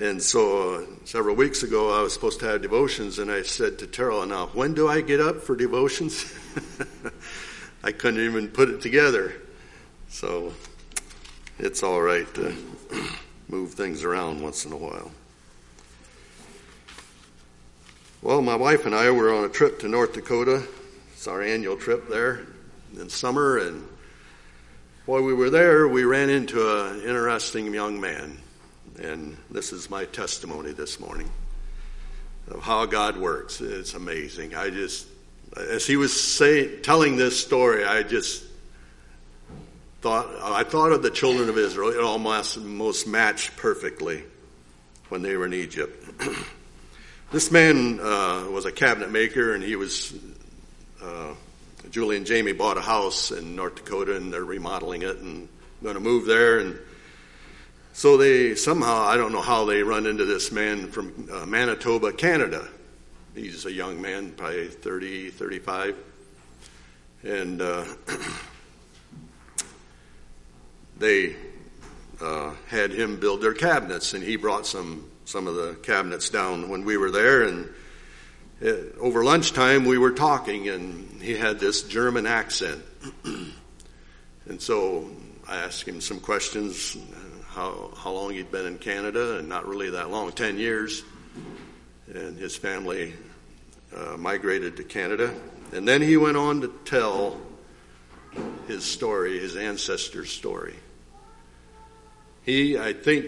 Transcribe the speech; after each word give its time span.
And 0.00 0.22
so 0.22 0.76
uh, 0.76 0.86
several 1.04 1.36
weeks 1.36 1.62
ago, 1.62 1.92
I 1.92 2.00
was 2.00 2.14
supposed 2.14 2.40
to 2.40 2.46
have 2.46 2.62
devotions, 2.62 3.18
and 3.18 3.30
I 3.30 3.42
said 3.42 3.78
to 3.80 3.86
Terrell, 3.86 4.24
now, 4.24 4.46
when 4.46 4.72
do 4.72 4.88
I 4.88 5.02
get 5.02 5.20
up 5.20 5.42
for 5.42 5.54
devotions? 5.54 6.34
I 7.84 7.92
couldn't 7.92 8.24
even 8.24 8.48
put 8.48 8.70
it 8.70 8.80
together. 8.80 9.34
So 10.08 10.54
it's 11.58 11.82
all 11.82 12.00
right 12.00 12.26
to 12.32 12.56
move 13.50 13.74
things 13.74 14.02
around 14.02 14.42
once 14.42 14.64
in 14.64 14.72
a 14.72 14.76
while. 14.76 15.10
Well, 18.22 18.40
my 18.40 18.56
wife 18.56 18.86
and 18.86 18.94
I 18.94 19.10
were 19.10 19.34
on 19.34 19.44
a 19.44 19.50
trip 19.50 19.80
to 19.80 19.88
North 19.88 20.14
Dakota. 20.14 20.62
It's 21.12 21.28
our 21.28 21.42
annual 21.42 21.76
trip 21.76 22.08
there 22.08 22.46
in 22.98 23.10
summer, 23.10 23.58
and 23.58 23.86
while 25.04 25.22
we 25.22 25.34
were 25.34 25.50
there, 25.50 25.86
we 25.88 26.04
ran 26.04 26.30
into 26.30 26.86
an 26.86 27.02
interesting 27.02 27.74
young 27.74 28.00
man. 28.00 28.39
And 29.00 29.38
this 29.50 29.72
is 29.72 29.88
my 29.88 30.04
testimony 30.04 30.72
this 30.72 31.00
morning 31.00 31.30
of 32.48 32.62
how 32.62 32.84
God 32.84 33.16
works. 33.16 33.62
It's 33.62 33.94
amazing. 33.94 34.54
I 34.54 34.68
just, 34.68 35.06
as 35.56 35.86
he 35.86 35.96
was 35.96 36.22
saying, 36.22 36.82
telling 36.82 37.16
this 37.16 37.42
story, 37.42 37.82
I 37.82 38.02
just 38.02 38.44
thought, 40.02 40.26
I 40.42 40.64
thought 40.64 40.92
of 40.92 41.02
the 41.02 41.10
children 41.10 41.48
of 41.48 41.56
Israel. 41.56 41.88
It 41.88 42.00
almost, 42.00 42.58
almost 42.58 43.06
matched 43.06 43.56
perfectly 43.56 44.22
when 45.08 45.22
they 45.22 45.34
were 45.34 45.46
in 45.46 45.54
Egypt. 45.54 46.20
this 47.32 47.50
man 47.50 48.00
uh, 48.00 48.48
was 48.50 48.66
a 48.66 48.72
cabinet 48.72 49.10
maker, 49.10 49.54
and 49.54 49.64
he 49.64 49.76
was. 49.76 50.14
Uh, 51.02 51.32
Julie 51.90 52.18
and 52.18 52.26
Jamie 52.26 52.52
bought 52.52 52.76
a 52.76 52.82
house 52.82 53.30
in 53.30 53.56
North 53.56 53.76
Dakota, 53.76 54.14
and 54.14 54.30
they're 54.30 54.44
remodeling 54.44 55.02
it 55.02 55.16
and 55.16 55.48
going 55.82 55.94
to 55.94 56.00
move 56.00 56.26
there. 56.26 56.58
And 56.58 56.78
so 58.00 58.16
they 58.16 58.54
somehow, 58.54 59.02
I 59.02 59.18
don't 59.18 59.30
know 59.30 59.42
how 59.42 59.66
they 59.66 59.82
run 59.82 60.06
into 60.06 60.24
this 60.24 60.50
man 60.50 60.90
from 60.90 61.28
uh, 61.30 61.44
Manitoba, 61.44 62.14
Canada. 62.14 62.66
He's 63.34 63.66
a 63.66 63.70
young 63.70 64.00
man, 64.00 64.32
probably 64.32 64.68
30, 64.68 65.28
35. 65.28 65.96
And 67.24 67.60
uh, 67.60 67.84
they 70.98 71.36
uh, 72.22 72.54
had 72.68 72.90
him 72.90 73.20
build 73.20 73.42
their 73.42 73.52
cabinets, 73.52 74.14
and 74.14 74.24
he 74.24 74.36
brought 74.36 74.66
some 74.66 75.04
some 75.26 75.46
of 75.46 75.56
the 75.56 75.74
cabinets 75.82 76.30
down 76.30 76.70
when 76.70 76.86
we 76.86 76.96
were 76.96 77.10
there. 77.10 77.42
And 77.42 77.68
it, 78.62 78.94
uh, 78.96 78.98
over 78.98 79.22
lunchtime, 79.22 79.84
we 79.84 79.98
were 79.98 80.12
talking, 80.12 80.70
and 80.70 81.20
he 81.20 81.34
had 81.34 81.60
this 81.60 81.82
German 81.82 82.24
accent. 82.24 82.82
and 84.46 84.58
so 84.58 85.10
I 85.46 85.56
asked 85.56 85.86
him 85.86 86.00
some 86.00 86.18
questions 86.18 86.96
how, 87.60 87.90
how 87.94 88.10
long 88.10 88.32
he'd 88.32 88.50
been 88.50 88.64
in 88.64 88.78
Canada, 88.78 89.36
and 89.36 89.46
not 89.46 89.68
really 89.68 89.90
that 89.90 90.10
long 90.10 90.32
10 90.32 90.56
years. 90.56 91.02
And 92.06 92.38
his 92.38 92.56
family 92.56 93.12
uh, 93.94 94.16
migrated 94.16 94.78
to 94.78 94.84
Canada. 94.84 95.34
And 95.72 95.86
then 95.86 96.00
he 96.00 96.16
went 96.16 96.38
on 96.38 96.62
to 96.62 96.72
tell 96.86 97.38
his 98.66 98.82
story, 98.84 99.38
his 99.38 99.56
ancestor's 99.56 100.30
story. 100.30 100.74
He, 102.44 102.78
I 102.78 102.94
think, 102.94 103.26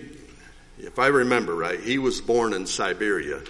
if 0.78 0.98
I 0.98 1.08
remember 1.08 1.54
right, 1.54 1.78
he 1.78 1.98
was 1.98 2.22
born 2.22 2.54
in 2.54 2.66
Siberia. 2.66 3.42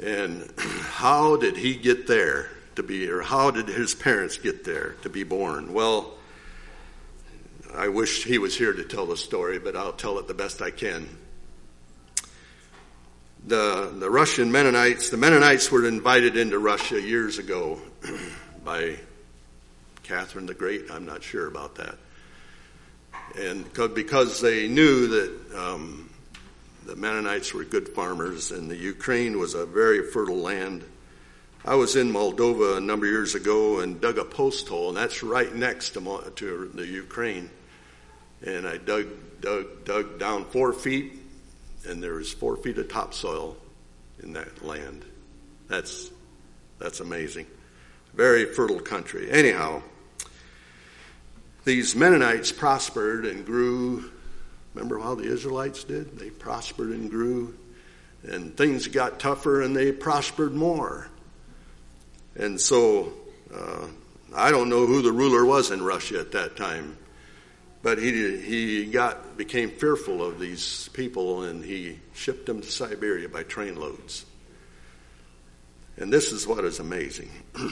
And 0.00 0.48
how 0.58 1.36
did 1.36 1.56
he 1.56 1.74
get 1.74 2.06
there 2.06 2.50
to 2.76 2.84
be, 2.84 3.10
or 3.10 3.20
how 3.20 3.50
did 3.50 3.66
his 3.66 3.96
parents 3.96 4.38
get 4.38 4.62
there 4.62 4.94
to 5.02 5.08
be 5.08 5.24
born? 5.24 5.72
Well, 5.72 6.14
I 7.76 7.88
wish 7.88 8.24
he 8.24 8.38
was 8.38 8.56
here 8.56 8.72
to 8.72 8.84
tell 8.84 9.06
the 9.06 9.16
story, 9.16 9.58
but 9.58 9.74
I'll 9.74 9.92
tell 9.92 10.18
it 10.18 10.28
the 10.28 10.34
best 10.34 10.62
I 10.62 10.70
can. 10.70 11.08
The, 13.46 13.92
the 13.98 14.08
Russian 14.08 14.52
Mennonites, 14.52 15.10
the 15.10 15.16
Mennonites 15.16 15.70
were 15.70 15.86
invited 15.86 16.36
into 16.36 16.58
Russia 16.58 17.00
years 17.00 17.38
ago 17.38 17.80
by 18.64 18.96
Catherine 20.04 20.46
the 20.46 20.54
Great. 20.54 20.90
I'm 20.90 21.04
not 21.04 21.22
sure 21.22 21.46
about 21.48 21.74
that. 21.76 21.96
And 23.38 23.70
because 23.94 24.40
they 24.40 24.68
knew 24.68 25.08
that 25.08 25.56
um, 25.56 26.10
the 26.86 26.94
Mennonites 26.94 27.52
were 27.52 27.64
good 27.64 27.88
farmers 27.88 28.52
and 28.52 28.70
the 28.70 28.76
Ukraine 28.76 29.38
was 29.38 29.54
a 29.54 29.66
very 29.66 30.06
fertile 30.06 30.38
land. 30.38 30.84
I 31.64 31.74
was 31.74 31.96
in 31.96 32.12
Moldova 32.12 32.76
a 32.76 32.80
number 32.80 33.06
of 33.06 33.12
years 33.12 33.34
ago 33.34 33.80
and 33.80 34.00
dug 34.00 34.18
a 34.18 34.24
post 34.24 34.68
hole, 34.68 34.90
and 34.90 34.96
that's 34.96 35.22
right 35.22 35.52
next 35.52 35.90
to, 35.90 36.32
to 36.36 36.70
the 36.72 36.86
Ukraine 36.86 37.50
and 38.46 38.66
I 38.66 38.76
dug, 38.76 39.06
dug, 39.40 39.84
dug 39.84 40.18
down 40.18 40.44
four 40.44 40.72
feet, 40.72 41.12
and 41.88 42.02
there 42.02 42.14
was 42.14 42.32
four 42.32 42.56
feet 42.56 42.78
of 42.78 42.88
topsoil 42.88 43.56
in 44.22 44.34
that 44.34 44.64
land. 44.64 45.04
That's, 45.68 46.10
that's 46.78 47.00
amazing. 47.00 47.46
Very 48.14 48.44
fertile 48.44 48.80
country. 48.80 49.30
Anyhow, 49.30 49.82
these 51.64 51.96
Mennonites 51.96 52.52
prospered 52.52 53.24
and 53.24 53.44
grew. 53.44 54.10
Remember 54.74 54.98
how 54.98 55.14
the 55.14 55.24
Israelites 55.24 55.84
did? 55.84 56.18
They 56.18 56.30
prospered 56.30 56.90
and 56.90 57.10
grew, 57.10 57.56
and 58.22 58.56
things 58.56 58.88
got 58.88 59.18
tougher, 59.18 59.62
and 59.62 59.74
they 59.74 59.92
prospered 59.92 60.54
more. 60.54 61.08
And 62.36 62.60
so, 62.60 63.12
uh, 63.54 63.86
I 64.34 64.50
don't 64.50 64.68
know 64.68 64.86
who 64.86 65.00
the 65.00 65.12
ruler 65.12 65.44
was 65.44 65.70
in 65.70 65.82
Russia 65.82 66.20
at 66.20 66.32
that 66.32 66.56
time. 66.56 66.98
But 67.84 67.98
he, 67.98 68.38
he 68.38 68.86
got, 68.86 69.36
became 69.36 69.68
fearful 69.68 70.24
of 70.24 70.40
these 70.40 70.88
people 70.94 71.42
and 71.42 71.62
he 71.62 71.98
shipped 72.14 72.46
them 72.46 72.62
to 72.62 72.72
Siberia 72.72 73.28
by 73.28 73.44
trainloads. 73.44 74.24
And 75.98 76.10
this 76.10 76.32
is 76.32 76.46
what 76.46 76.64
is 76.64 76.80
amazing. 76.80 77.30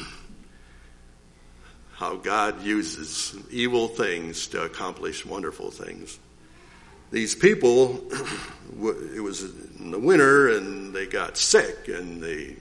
How 1.94 2.16
God 2.16 2.62
uses 2.62 3.34
evil 3.50 3.88
things 3.88 4.48
to 4.48 4.64
accomplish 4.64 5.24
wonderful 5.24 5.70
things. 5.70 6.18
These 7.10 7.34
people, 7.34 8.04
it 9.16 9.22
was 9.22 9.44
in 9.80 9.92
the 9.92 9.98
winter 9.98 10.54
and 10.54 10.94
they 10.94 11.06
got 11.06 11.38
sick 11.38 11.88
and 11.88 12.22
they, 12.22 12.56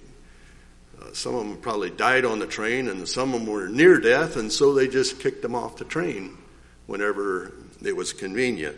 uh, 1.01 1.11
some 1.11 1.35
of 1.35 1.45
them 1.45 1.57
probably 1.57 1.89
died 1.89 2.23
on 2.23 2.39
the 2.39 2.47
train 2.47 2.87
and 2.87 3.05
some 3.05 3.33
of 3.33 3.41
them 3.41 3.49
were 3.49 3.67
near 3.67 3.99
death 3.99 4.37
and 4.37 4.49
so 4.49 4.73
they 4.73 4.87
just 4.87 5.19
kicked 5.19 5.41
them 5.41 5.53
off 5.53 5.75
the 5.75 5.83
train 5.83 6.37
whenever 6.87 7.53
it 7.83 7.95
was 7.95 8.13
convenient. 8.13 8.77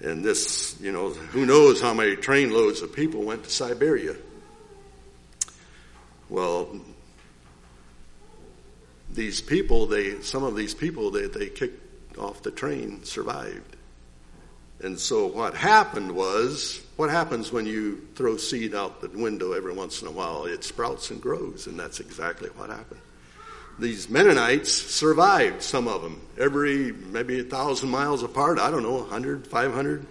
And 0.00 0.24
this, 0.24 0.76
you 0.80 0.92
know, 0.92 1.10
who 1.10 1.44
knows 1.44 1.80
how 1.80 1.92
many 1.92 2.16
trainloads 2.16 2.82
of 2.82 2.94
people 2.94 3.22
went 3.22 3.44
to 3.44 3.50
Siberia. 3.50 4.16
Well, 6.30 6.80
these 9.12 9.40
people, 9.40 9.86
they, 9.86 10.22
some 10.22 10.42
of 10.42 10.56
these 10.56 10.74
people 10.74 11.10
that 11.10 11.32
they, 11.32 11.46
they 11.46 11.50
kicked 11.50 12.16
off 12.16 12.42
the 12.42 12.50
train 12.50 13.04
survived. 13.04 13.76
And 14.82 14.98
so 14.98 15.26
what 15.26 15.54
happened 15.54 16.12
was, 16.12 16.80
what 16.96 17.10
happens 17.10 17.52
when 17.52 17.66
you 17.66 18.08
throw 18.14 18.38
seed 18.38 18.74
out 18.74 19.02
the 19.02 19.08
window 19.08 19.52
every 19.52 19.74
once 19.74 20.00
in 20.00 20.08
a 20.08 20.10
while? 20.10 20.46
It 20.46 20.64
sprouts 20.64 21.10
and 21.10 21.20
grows, 21.20 21.66
and 21.66 21.78
that's 21.78 22.00
exactly 22.00 22.48
what 22.50 22.70
happened 22.70 23.00
these 23.80 24.08
Mennonites 24.08 24.70
survived, 24.70 25.62
some 25.62 25.88
of 25.88 26.02
them, 26.02 26.20
every 26.38 26.92
maybe 26.92 27.40
a 27.40 27.44
thousand 27.44 27.88
miles 27.90 28.22
apart, 28.22 28.58
I 28.58 28.70
don't 28.70 28.82
know, 28.82 28.94
100, 28.94 29.46
500. 29.46 30.06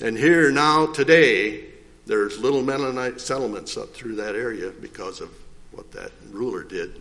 And 0.00 0.16
here 0.16 0.50
now, 0.50 0.86
today, 0.86 1.64
there's 2.06 2.38
little 2.38 2.62
Mennonite 2.62 3.20
settlements 3.20 3.76
up 3.76 3.92
through 3.92 4.16
that 4.16 4.34
area 4.34 4.70
because 4.70 5.20
of 5.20 5.30
what 5.72 5.92
that 5.92 6.12
ruler 6.30 6.64
did, 6.64 7.00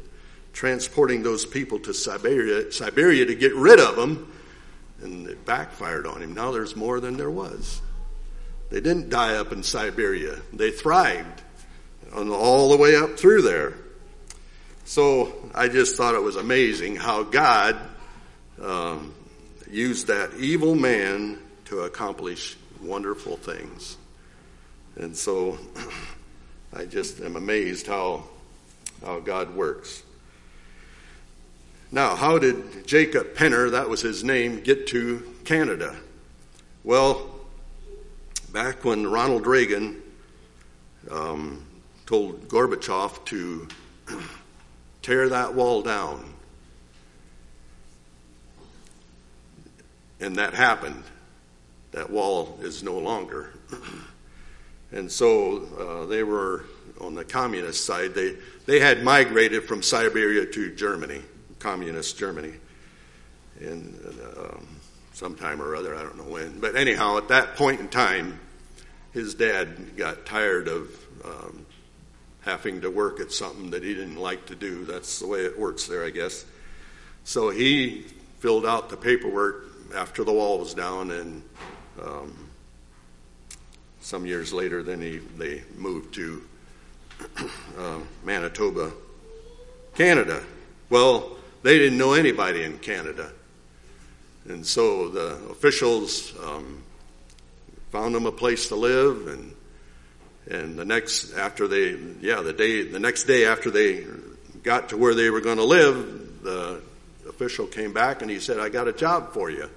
transporting 0.53 1.23
those 1.23 1.45
people 1.45 1.79
to 1.79 1.93
Siberia, 1.93 2.71
Siberia 2.71 3.25
to 3.25 3.35
get 3.35 3.55
rid 3.55 3.79
of 3.79 3.95
them, 3.95 4.31
and 5.01 5.27
it 5.27 5.45
backfired 5.45 6.05
on 6.05 6.21
him. 6.21 6.33
Now 6.33 6.51
there's 6.51 6.75
more 6.75 6.99
than 6.99 7.15
there 7.15 7.31
was. 7.31 7.81
They 8.69 8.81
didn't 8.81 9.09
die 9.09 9.35
up 9.35 9.51
in 9.51 9.63
Siberia. 9.63 10.39
They 10.53 10.71
thrived 10.71 11.41
on 12.13 12.29
all 12.29 12.69
the 12.69 12.77
way 12.77 12.95
up 12.95 13.17
through 13.17 13.41
there. 13.43 13.73
So 14.89 15.31
I 15.53 15.67
just 15.67 15.97
thought 15.97 16.15
it 16.15 16.23
was 16.23 16.35
amazing 16.35 16.95
how 16.95 17.21
God 17.21 17.77
um, 18.59 19.13
used 19.69 20.07
that 20.07 20.33
evil 20.39 20.73
man 20.73 21.37
to 21.65 21.81
accomplish 21.81 22.57
wonderful 22.81 23.37
things. 23.37 23.97
And 24.95 25.15
so 25.15 25.59
I 26.73 26.85
just 26.85 27.21
am 27.21 27.35
amazed 27.35 27.85
how, 27.85 28.23
how 29.05 29.19
God 29.19 29.53
works. 29.53 30.01
Now, 31.91 32.15
how 32.15 32.39
did 32.39 32.87
Jacob 32.87 33.35
Penner, 33.35 33.69
that 33.69 33.89
was 33.89 34.01
his 34.01 34.23
name, 34.23 34.61
get 34.61 34.87
to 34.87 35.21
Canada? 35.45 35.95
Well, 36.83 37.29
back 38.51 38.83
when 38.83 39.05
Ronald 39.05 39.45
Reagan 39.45 40.01
um, 41.11 41.63
told 42.07 42.47
Gorbachev 42.47 43.23
to 43.25 43.67
tear 45.09 45.27
that 45.27 45.55
wall 45.55 45.81
down. 45.81 46.23
And 50.19 50.35
that 50.35 50.53
happened. 50.53 51.03
that 51.93 52.11
wall 52.11 52.59
is 52.61 52.83
no 52.83 52.99
longer. 52.99 53.53
and 54.91 55.11
so 55.11 55.63
uh, 55.79 56.05
they 56.05 56.21
were 56.21 56.65
on 57.01 57.15
the 57.15 57.25
communist 57.25 57.85
side. 57.85 58.13
They 58.13 58.35
they 58.67 58.79
had 58.79 59.03
migrated 59.03 59.63
from 59.63 59.81
Siberia 59.81 60.45
to 60.45 60.75
Germany, 60.75 61.23
communist 61.57 62.19
Germany, 62.19 62.53
in 63.59 63.97
um, 64.37 64.67
sometime 65.13 65.59
or 65.59 65.75
other, 65.75 65.95
I 65.95 66.03
don't 66.03 66.17
know 66.17 66.31
when. 66.31 66.59
But 66.59 66.75
anyhow, 66.75 67.17
at 67.17 67.29
that 67.29 67.55
point 67.55 67.79
in 67.79 67.87
time, 67.87 68.39
his 69.11 69.33
dad 69.33 69.97
got 69.97 70.27
tired 70.27 70.67
of 70.67 70.91
um, 71.25 71.65
having 72.41 72.81
to 72.81 72.89
work 72.89 73.19
at 73.19 73.31
something 73.31 73.69
that 73.71 73.83
he 73.83 73.93
didn't 73.93 74.17
like 74.17 74.45
to 74.47 74.55
do. 74.55 74.85
That's 74.85 75.19
the 75.19 75.27
way 75.27 75.41
it 75.41 75.59
works 75.59 75.87
there, 75.87 76.05
I 76.05 76.09
guess. 76.09 76.45
So 77.23 77.49
he 77.49 78.05
filled 78.39 78.65
out 78.65 78.89
the 78.89 78.97
paperwork 78.97 79.65
after 79.95 80.23
the 80.23 80.31
wall 80.31 80.59
was 80.59 80.73
down, 80.73 81.11
and 81.11 81.43
um, 82.01 82.49
some 84.01 84.25
years 84.25 84.53
later, 84.53 84.83
then 84.83 85.01
he 85.01 85.17
they 85.37 85.63
moved 85.77 86.13
to 86.15 86.43
uh, 87.77 87.99
Manitoba, 88.23 88.91
Canada. 89.95 90.41
Well, 90.89 91.37
they 91.63 91.77
didn't 91.77 91.97
know 91.97 92.13
anybody 92.13 92.63
in 92.63 92.79
Canada, 92.79 93.31
and 94.47 94.65
so 94.65 95.09
the 95.09 95.35
officials 95.49 96.33
um, 96.43 96.81
found 97.91 98.15
them 98.15 98.25
a 98.25 98.31
place 98.31 98.67
to 98.69 98.75
live, 98.75 99.27
and 99.27 99.53
and 100.47 100.77
the 100.77 100.85
next 100.85 101.33
after 101.33 101.67
they 101.67 101.97
yeah 102.21 102.41
the 102.41 102.53
day 102.53 102.83
the 102.83 102.99
next 102.99 103.23
day 103.23 103.45
after 103.45 103.71
they 103.71 104.05
got 104.63 104.89
to 104.89 104.97
where 104.97 105.13
they 105.15 105.29
were 105.29 105.41
going 105.41 105.57
to 105.57 105.63
live, 105.63 106.43
the 106.43 106.81
official 107.27 107.65
came 107.65 107.93
back 107.93 108.21
and 108.21 108.29
he 108.29 108.39
said, 108.39 108.59
"I 108.59 108.69
got 108.69 108.87
a 108.87 108.93
job 108.93 109.33
for 109.33 109.49
you." 109.49 109.69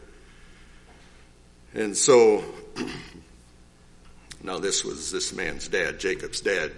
And 1.74 1.96
so, 1.96 2.44
now 4.42 4.58
this 4.58 4.84
was 4.84 5.10
this 5.10 5.32
man's 5.32 5.68
dad, 5.68 5.98
Jacob's 5.98 6.40
dad. 6.40 6.72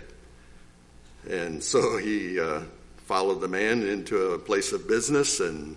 And 1.29 1.63
so 1.63 1.97
he 1.97 2.39
uh, 2.39 2.61
followed 3.07 3.41
the 3.41 3.49
man 3.49 3.83
into 3.83 4.33
a 4.33 4.39
place 4.39 4.73
of 4.73 4.87
business 4.87 5.41
and 5.41 5.77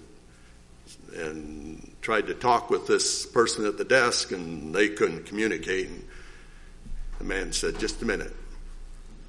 and 1.16 1.96
tried 2.02 2.28
to 2.28 2.34
talk 2.34 2.70
with 2.70 2.88
this 2.88 3.26
person 3.26 3.66
at 3.66 3.78
the 3.78 3.84
desk, 3.84 4.32
and 4.32 4.74
they 4.74 4.90
couldn't 4.90 5.26
communicate. 5.26 5.88
And 5.88 6.07
the 7.18 7.24
man 7.24 7.52
said, 7.54 7.80
"Just 7.80 8.02
a 8.02 8.06
minute, 8.06 8.36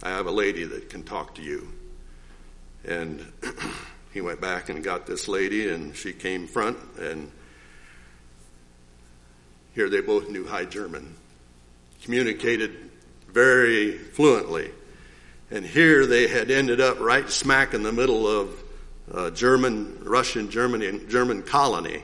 I 0.03 0.11
have 0.11 0.27
a 0.27 0.33
lady 0.33 0.65
that 0.65 0.91
can 0.91 1.03
talk 1.03 1.35
to 1.37 1.43
you." 1.43 1.69
And 2.85 3.33
he 4.13 4.21
went 4.21 4.41
back 4.41 4.69
and 4.69 4.83
got 4.83 5.07
this 5.07 5.29
lady, 5.29 5.69
and 5.69 5.95
she 5.95 6.13
came 6.13 6.47
front 6.47 6.79
and 6.99 7.31
here 9.79 9.89
they 9.89 10.01
both 10.01 10.29
knew 10.29 10.45
High 10.45 10.65
German, 10.65 11.15
communicated 12.03 12.91
very 13.29 13.97
fluently. 13.97 14.73
And 15.53 15.65
here 15.65 16.05
they 16.05 16.27
had 16.27 16.51
ended 16.51 16.81
up 16.81 16.99
right 16.99 17.31
smack 17.31 17.75
in 17.75 17.85
the 17.85 17.93
middle 17.93 18.27
of 18.27 18.61
uh, 19.15 19.31
German, 19.31 20.01
Russian, 20.03 20.51
Germany, 20.51 21.03
German 21.09 21.45
colony. 21.45 22.03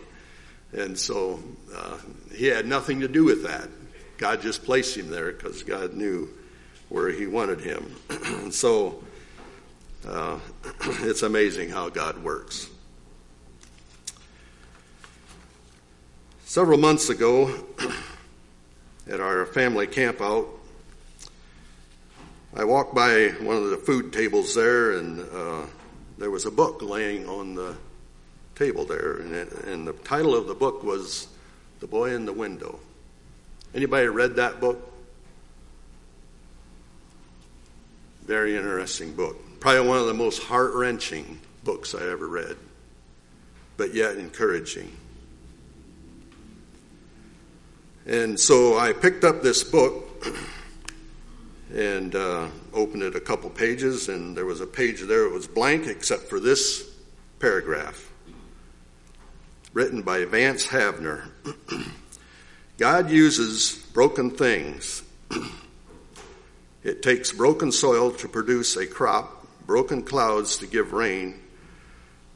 And 0.73 0.97
so 0.97 1.43
uh, 1.75 1.99
he 2.33 2.47
had 2.47 2.65
nothing 2.65 3.01
to 3.01 3.09
do 3.09 3.25
with 3.25 3.43
that. 3.43 3.69
God 4.25 4.41
just 4.41 4.65
placed 4.65 4.97
him 4.97 5.11
there 5.11 5.32
because 5.32 5.62
God 5.62 5.93
knew 5.93 6.31
where 6.88 7.11
he 7.11 7.26
wanted 7.26 7.61
him. 7.61 7.94
and 8.09 8.55
so 8.55 9.05
uh, 10.09 10.38
it's 11.03 11.21
amazing 11.21 11.69
how 11.69 11.91
God 11.91 12.25
works. 12.25 12.71
Several 16.47 16.79
months 16.79 17.11
ago, 17.11 17.55
at 19.06 19.21
our 19.21 19.44
family 19.44 19.87
camp 19.87 20.23
out, 20.23 20.49
I 22.56 22.65
walked 22.65 22.94
by 22.94 23.26
one 23.43 23.56
of 23.56 23.69
the 23.69 23.76
food 23.76 24.11
tables 24.11 24.55
there, 24.55 24.93
and 24.93 25.21
uh, 25.35 25.67
there 26.17 26.31
was 26.31 26.47
a 26.47 26.50
book 26.50 26.81
laying 26.81 27.29
on 27.29 27.55
the 27.55 27.76
table 28.55 28.87
there, 28.87 29.19
and, 29.19 29.35
it, 29.35 29.53
and 29.67 29.87
the 29.87 29.93
title 29.93 30.35
of 30.35 30.47
the 30.47 30.55
book 30.55 30.82
was 30.82 31.29
"The 31.81 31.87
Boy 31.87 32.15
in 32.15 32.25
the 32.25 32.32
Window." 32.32 32.81
Anybody 33.75 34.06
read 34.06 34.37
that 34.37 34.61
book? 34.61 34.93
Very 38.25 38.56
interesting 38.56 39.15
book. 39.15 39.37
Probably 39.59 39.87
one 39.87 39.99
of 39.99 40.06
the 40.06 40.15
most 40.15 40.43
heart 40.43 40.75
wrenching 40.75 41.41
books 41.65 41.94
I 41.94 42.09
ever 42.09 42.29
read, 42.29 42.56
but 43.76 43.93
yet 43.93 44.17
encouraging. 44.17 44.94
And 48.06 48.38
so 48.38 48.79
I 48.79 48.93
picked 48.93 49.25
up 49.25 49.43
this 49.43 49.65
book 49.65 50.25
and 51.75 52.15
uh, 52.15 52.49
opened 52.73 53.03
it 53.03 53.17
a 53.17 53.21
couple 53.21 53.50
pages, 53.50 54.09
and 54.09 54.37
there 54.37 54.44
was 54.47 54.61
a 54.61 54.67
page 54.67 55.00
there 55.00 55.25
that 55.25 55.32
was 55.32 55.49
blank 55.49 55.87
except 55.87 56.25
for 56.25 56.38
this 56.38 56.88
paragraph 57.41 58.11
written 59.73 60.03
by 60.03 60.25
Vance 60.25 60.67
Havner. 60.69 61.29
God 62.76 63.11
uses 63.11 63.76
broken 63.93 64.31
things. 64.31 65.03
it 66.82 67.03
takes 67.03 67.31
broken 67.31 67.71
soil 67.71 68.11
to 68.12 68.29
produce 68.29 68.76
a 68.76 68.87
crop, 68.87 69.47
broken 69.67 70.03
clouds 70.03 70.59
to 70.59 70.67
give 70.67 70.93
rain, 70.93 71.41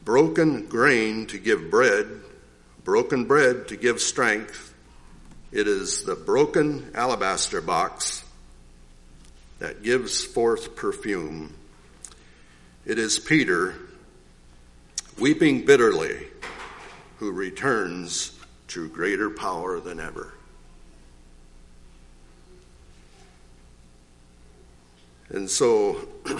broken 0.04 0.66
grain 0.66 1.26
to 1.26 1.38
give 1.38 1.70
bread, 1.70 2.06
broken 2.84 3.24
bread 3.24 3.68
to 3.68 3.76
give 3.76 4.00
strength, 4.00 4.72
it 5.50 5.66
is 5.66 6.04
the 6.04 6.14
broken 6.14 6.90
alabaster 6.94 7.60
box 7.60 8.24
that 9.58 9.82
gives 9.82 10.22
forth 10.22 10.76
perfume. 10.76 11.54
It 12.86 12.98
is 12.98 13.18
Peter, 13.18 13.74
weeping 15.18 15.64
bitterly, 15.64 16.28
who 17.18 17.32
returns 17.32 18.37
to 18.68 18.88
greater 18.88 19.30
power 19.30 19.80
than 19.80 19.98
ever. 20.00 20.34
And 25.30 25.48
so 25.50 26.08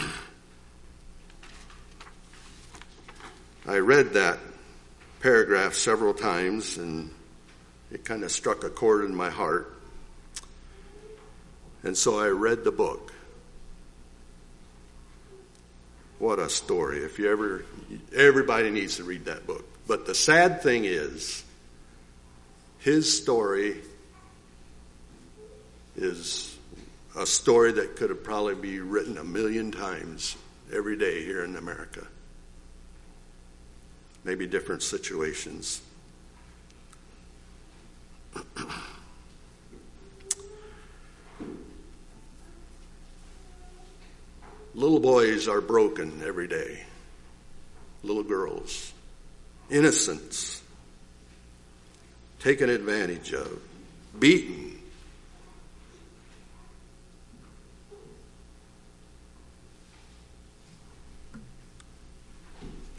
I 3.67 3.77
read 3.79 4.15
that 4.15 4.39
paragraph 5.21 5.75
several 5.75 6.15
times 6.15 6.79
and 6.79 7.11
it 7.91 8.05
kind 8.05 8.25
of 8.25 8.31
struck 8.31 8.65
a 8.65 8.71
chord 8.71 9.05
in 9.05 9.15
my 9.15 9.31
heart. 9.31 9.75
And 11.83 11.97
so 11.97 12.19
I 12.19 12.29
read 12.29 12.65
the 12.65 12.73
book. 12.73 13.13
What 16.19 16.39
a 16.39 16.49
story. 16.49 16.99
If 16.99 17.19
you 17.19 17.31
ever, 17.31 17.65
everybody 18.15 18.71
needs 18.71 18.97
to 18.97 19.05
read 19.05 19.27
that 19.27 19.47
book. 19.47 19.65
But 19.87 20.07
the 20.07 20.15
sad 20.15 20.63
thing 20.63 20.85
is, 20.85 21.45
his 22.79 23.21
story 23.21 23.77
is 25.97 26.57
a 27.17 27.27
story 27.27 27.73
that 27.73 27.97
could 27.97 28.11
have 28.11 28.23
probably 28.23 28.55
be 28.55 28.79
written 28.81 29.19
a 29.19 29.25
million 29.25 29.73
times 29.73 30.37
every 30.73 30.97
day 30.97 31.25
here 31.25 31.45
in 31.45 31.57
America. 31.57 32.07
Maybe 34.25 34.47
different 34.47 34.83
situations. 34.83 35.81
Little 44.75 45.01
boys 45.01 45.49
are 45.49 45.61
broken 45.61 46.23
every 46.25 46.47
day. 46.47 46.85
Little 48.05 48.23
girls. 48.23 48.93
Innocents. 49.71 50.63
Taken 52.41 52.71
advantage 52.71 53.33
of. 53.33 53.61
Beaten. 54.19 54.79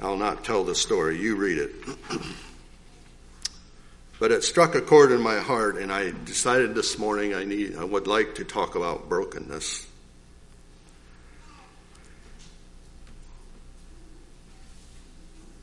I'll 0.01 0.17
not 0.17 0.43
tell 0.43 0.63
the 0.63 0.75
story. 0.75 1.19
You 1.19 1.36
read 1.36 1.58
it. 1.58 1.72
But 4.19 4.34
it 4.34 4.43
struck 4.43 4.75
a 4.75 4.81
chord 4.81 5.13
in 5.13 5.22
my 5.22 5.38
heart, 5.38 5.77
and 5.77 5.93
I 5.93 6.12
decided 6.25 6.75
this 6.75 7.00
morning 7.00 7.34
I 7.34 7.46
need, 7.46 7.77
I 7.77 7.86
would 7.86 8.05
like 8.05 8.36
to 8.36 8.43
talk 8.43 8.75
about 8.75 9.08
brokenness. 9.08 9.88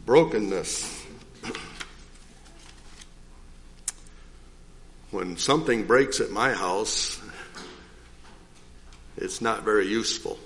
Brokenness. 0.06 1.05
When 5.16 5.38
something 5.38 5.86
breaks 5.86 6.20
at 6.20 6.30
my 6.30 6.52
house, 6.52 7.18
it's 9.16 9.40
not 9.40 9.62
very 9.62 9.86
useful. 9.86 10.38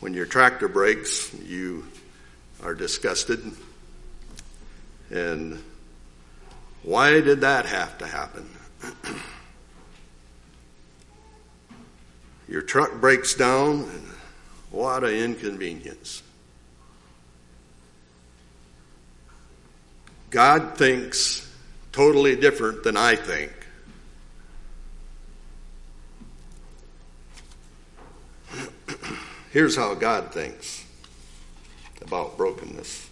When 0.00 0.12
your 0.12 0.26
tractor 0.26 0.66
breaks, 0.66 1.32
you 1.34 1.86
are 2.60 2.74
disgusted 2.74 3.52
and 5.08 5.62
Why 6.82 7.20
did 7.20 7.42
that 7.42 7.64
have 7.66 7.96
to 7.98 8.08
happen? 8.08 8.50
Your 12.48 12.62
truck 12.62 13.00
breaks 13.00 13.34
down, 13.34 13.88
what 14.72 15.04
an 15.04 15.14
inconvenience. 15.14 16.24
God 20.30 20.76
thinks 20.76 21.47
totally 21.98 22.36
different 22.36 22.84
than 22.84 22.96
I 22.96 23.16
think. 23.16 23.50
Here's 29.50 29.74
how 29.74 29.94
God 29.94 30.32
thinks 30.32 30.84
about 32.00 32.36
brokenness. 32.36 33.10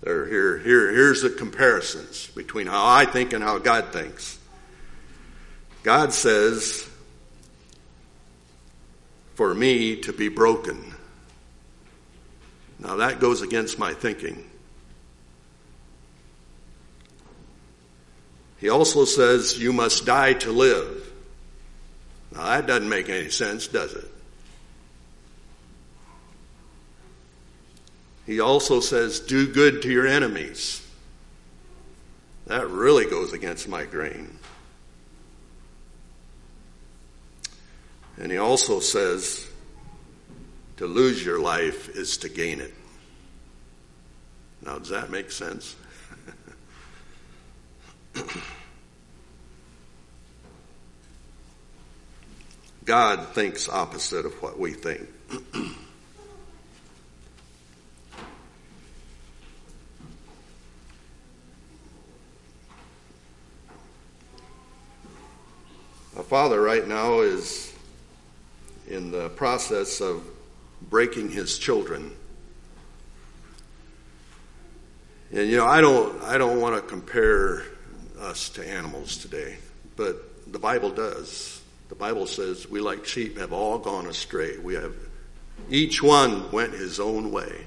There, 0.00 0.26
here, 0.26 0.56
here, 0.56 0.90
here's 0.90 1.20
the 1.20 1.28
comparisons 1.28 2.28
between 2.28 2.68
how 2.68 2.86
I 2.86 3.04
think 3.04 3.34
and 3.34 3.44
how 3.44 3.58
God 3.58 3.92
thinks. 3.92 4.38
God 5.82 6.14
says, 6.14 6.88
for 9.34 9.54
me 9.54 9.96
to 9.96 10.12
be 10.14 10.30
broken. 10.30 10.94
Now 12.78 12.96
that 12.96 13.20
goes 13.20 13.42
against 13.42 13.78
my 13.78 13.92
thinking. 13.92 14.42
He 18.58 18.68
also 18.68 19.04
says, 19.04 19.58
you 19.58 19.72
must 19.72 20.06
die 20.06 20.32
to 20.34 20.50
live. 20.50 21.12
Now 22.32 22.44
that 22.44 22.66
doesn't 22.66 22.88
make 22.88 23.08
any 23.08 23.28
sense, 23.28 23.66
does 23.66 23.94
it? 23.94 24.10
He 28.26 28.40
also 28.40 28.80
says, 28.80 29.20
do 29.20 29.52
good 29.52 29.82
to 29.82 29.90
your 29.90 30.06
enemies. 30.06 30.82
That 32.46 32.68
really 32.68 33.06
goes 33.06 33.32
against 33.32 33.68
my 33.68 33.84
grain. 33.84 34.38
And 38.16 38.32
he 38.32 38.38
also 38.38 38.80
says, 38.80 39.46
to 40.78 40.86
lose 40.86 41.24
your 41.24 41.40
life 41.40 41.88
is 41.90 42.18
to 42.18 42.28
gain 42.28 42.60
it. 42.60 42.74
Now, 44.64 44.78
does 44.78 44.88
that 44.88 45.10
make 45.10 45.30
sense? 45.30 45.76
God 52.84 53.28
thinks 53.34 53.68
opposite 53.68 54.24
of 54.24 54.32
what 54.42 54.58
we 54.58 54.72
think. 54.72 55.06
A 66.16 66.22
father 66.22 66.62
right 66.62 66.88
now 66.88 67.20
is 67.20 67.74
in 68.88 69.10
the 69.10 69.28
process 69.30 70.00
of 70.00 70.24
breaking 70.80 71.30
his 71.30 71.58
children. 71.58 72.16
And 75.30 75.50
you 75.50 75.58
know, 75.58 75.66
I 75.66 75.82
don't 75.82 76.22
I 76.22 76.38
don't 76.38 76.60
want 76.60 76.76
to 76.76 76.80
compare 76.80 77.64
us 78.18 78.48
to 78.50 78.66
animals 78.66 79.16
today, 79.18 79.56
but 79.96 80.52
the 80.52 80.58
Bible 80.58 80.90
does. 80.90 81.60
The 81.88 81.94
Bible 81.94 82.26
says 82.26 82.68
we 82.68 82.80
like 82.80 83.06
sheep 83.06 83.38
have 83.38 83.52
all 83.52 83.78
gone 83.78 84.06
astray. 84.06 84.58
We 84.58 84.74
have 84.74 84.94
each 85.70 86.02
one 86.02 86.50
went 86.50 86.72
his 86.72 87.00
own 87.00 87.30
way. 87.30 87.66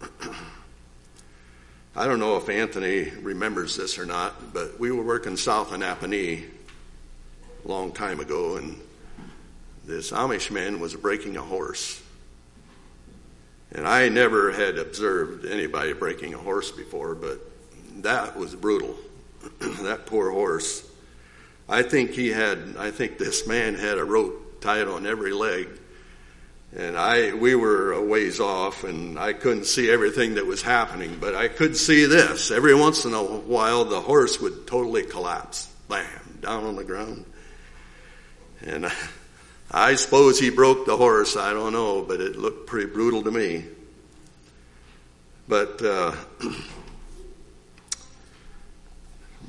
I 1.96 2.06
don't 2.06 2.20
know 2.20 2.36
if 2.36 2.48
Anthony 2.48 3.10
remembers 3.22 3.76
this 3.76 3.98
or 3.98 4.04
not, 4.04 4.52
but 4.52 4.78
we 4.78 4.90
were 4.92 5.02
working 5.02 5.36
south 5.36 5.72
in 5.72 5.80
Napanee 5.80 6.44
a 7.64 7.68
long 7.68 7.92
time 7.92 8.20
ago, 8.20 8.56
and 8.56 8.78
this 9.84 10.10
Amish 10.10 10.50
man 10.50 10.78
was 10.78 10.94
breaking 10.94 11.36
a 11.36 11.42
horse. 11.42 12.02
And 13.72 13.88
I 13.88 14.08
never 14.08 14.52
had 14.52 14.78
observed 14.78 15.46
anybody 15.46 15.92
breaking 15.94 16.34
a 16.34 16.38
horse 16.38 16.70
before, 16.70 17.14
but 17.14 17.40
that 18.04 18.36
was 18.36 18.54
brutal. 18.54 18.94
that 19.82 20.06
poor 20.06 20.30
horse. 20.30 20.88
I 21.68 21.82
think 21.82 22.12
he 22.12 22.28
had, 22.28 22.76
I 22.78 22.90
think 22.90 23.18
this 23.18 23.46
man 23.46 23.74
had 23.74 23.98
a 23.98 24.04
rope 24.04 24.60
tied 24.60 24.88
on 24.88 25.06
every 25.06 25.32
leg 25.32 25.68
and 26.76 26.96
I, 26.96 27.32
we 27.32 27.54
were 27.54 27.92
a 27.92 28.02
ways 28.02 28.38
off 28.38 28.84
and 28.84 29.18
I 29.18 29.32
couldn't 29.32 29.64
see 29.64 29.90
everything 29.90 30.34
that 30.34 30.44
was 30.44 30.60
happening, 30.60 31.16
but 31.18 31.34
I 31.34 31.48
could 31.48 31.76
see 31.76 32.04
this. 32.04 32.50
Every 32.50 32.74
once 32.74 33.06
in 33.06 33.14
a 33.14 33.22
while 33.22 33.86
the 33.86 34.00
horse 34.00 34.40
would 34.40 34.66
totally 34.66 35.04
collapse. 35.04 35.72
Bam, 35.88 36.04
down 36.42 36.64
on 36.64 36.76
the 36.76 36.84
ground. 36.84 37.24
And 38.62 38.86
I 38.86 38.92
I 39.68 39.96
suppose 39.96 40.38
he 40.38 40.50
broke 40.50 40.86
the 40.86 40.96
horse. 40.96 41.36
I 41.36 41.52
don't 41.52 41.72
know, 41.72 42.00
but 42.00 42.20
it 42.20 42.36
looked 42.36 42.68
pretty 42.68 42.86
brutal 42.88 43.24
to 43.24 43.32
me. 43.32 43.64
But, 45.48 45.82
uh, 45.82 46.14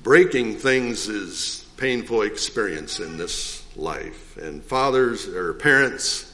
breaking 0.07 0.55
things 0.55 1.09
is 1.09 1.65
painful 1.75 2.21
experience 2.21 3.01
in 3.01 3.17
this 3.17 3.65
life. 3.75 4.37
And 4.37 4.63
fathers 4.63 5.27
or 5.27 5.53
parents, 5.53 6.33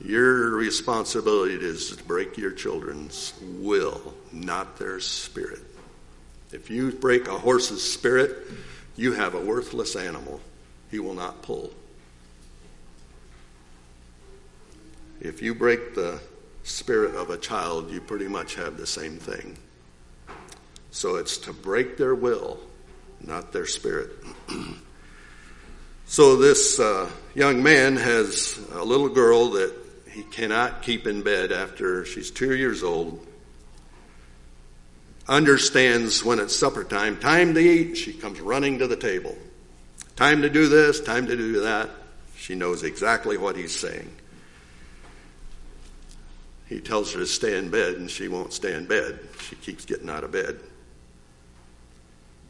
your 0.00 0.52
responsibility 0.52 1.56
is 1.56 1.94
to 1.94 2.04
break 2.04 2.38
your 2.38 2.50
children's 2.50 3.34
will, 3.42 4.14
not 4.32 4.78
their 4.78 5.00
spirit. 5.00 5.60
If 6.50 6.70
you 6.70 6.90
break 6.92 7.28
a 7.28 7.36
horse's 7.36 7.84
spirit, 7.84 8.46
you 8.96 9.12
have 9.12 9.34
a 9.34 9.40
worthless 9.40 9.94
animal. 9.94 10.40
He 10.90 10.98
will 10.98 11.12
not 11.12 11.42
pull. 11.42 11.70
If 15.20 15.42
you 15.42 15.54
break 15.54 15.94
the 15.94 16.22
spirit 16.62 17.14
of 17.16 17.28
a 17.28 17.36
child, 17.36 17.90
you 17.90 18.00
pretty 18.00 18.28
much 18.28 18.54
have 18.54 18.78
the 18.78 18.86
same 18.86 19.18
thing. 19.18 19.58
So 20.90 21.16
it's 21.16 21.36
to 21.38 21.52
break 21.52 21.98
their 21.98 22.14
will, 22.14 22.58
not 23.20 23.52
their 23.52 23.66
spirit. 23.66 24.10
so 26.06 26.36
this 26.36 26.78
uh, 26.78 27.10
young 27.34 27.62
man 27.62 27.96
has 27.96 28.58
a 28.72 28.84
little 28.84 29.08
girl 29.08 29.50
that 29.50 29.74
he 30.10 30.22
cannot 30.24 30.82
keep 30.82 31.06
in 31.06 31.22
bed 31.22 31.52
after 31.52 32.04
she's 32.04 32.30
two 32.30 32.56
years 32.56 32.82
old. 32.82 33.24
Understands 35.28 36.24
when 36.24 36.38
it's 36.38 36.56
supper 36.56 36.84
time, 36.84 37.18
time 37.18 37.54
to 37.54 37.60
eat, 37.60 37.96
she 37.96 38.12
comes 38.12 38.40
running 38.40 38.78
to 38.78 38.86
the 38.86 38.96
table. 38.96 39.36
Time 40.16 40.42
to 40.42 40.50
do 40.50 40.68
this, 40.68 41.00
time 41.00 41.26
to 41.26 41.36
do 41.36 41.60
that. 41.60 41.90
She 42.36 42.54
knows 42.54 42.82
exactly 42.82 43.36
what 43.36 43.56
he's 43.56 43.78
saying. 43.78 44.10
He 46.68 46.80
tells 46.80 47.12
her 47.12 47.20
to 47.20 47.26
stay 47.26 47.56
in 47.56 47.70
bed 47.70 47.94
and 47.94 48.10
she 48.10 48.28
won't 48.28 48.52
stay 48.52 48.74
in 48.74 48.86
bed. 48.86 49.20
She 49.48 49.56
keeps 49.56 49.84
getting 49.84 50.10
out 50.10 50.24
of 50.24 50.32
bed. 50.32 50.60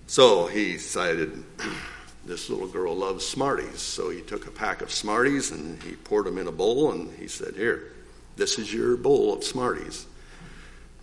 So 0.08 0.46
he 0.46 0.72
decided 0.72 1.44
this 2.24 2.48
little 2.48 2.66
girl 2.66 2.96
loves 2.96 3.26
Smarties. 3.26 3.80
So 3.80 4.08
he 4.08 4.22
took 4.22 4.46
a 4.46 4.50
pack 4.50 4.80
of 4.80 4.90
Smarties 4.90 5.50
and 5.50 5.80
he 5.82 5.96
poured 5.96 6.24
them 6.24 6.38
in 6.38 6.48
a 6.48 6.52
bowl 6.52 6.92
and 6.92 7.14
he 7.18 7.28
said, 7.28 7.54
Here, 7.54 7.92
this 8.34 8.58
is 8.58 8.72
your 8.72 8.96
bowl 8.96 9.34
of 9.34 9.44
Smarties. 9.44 10.06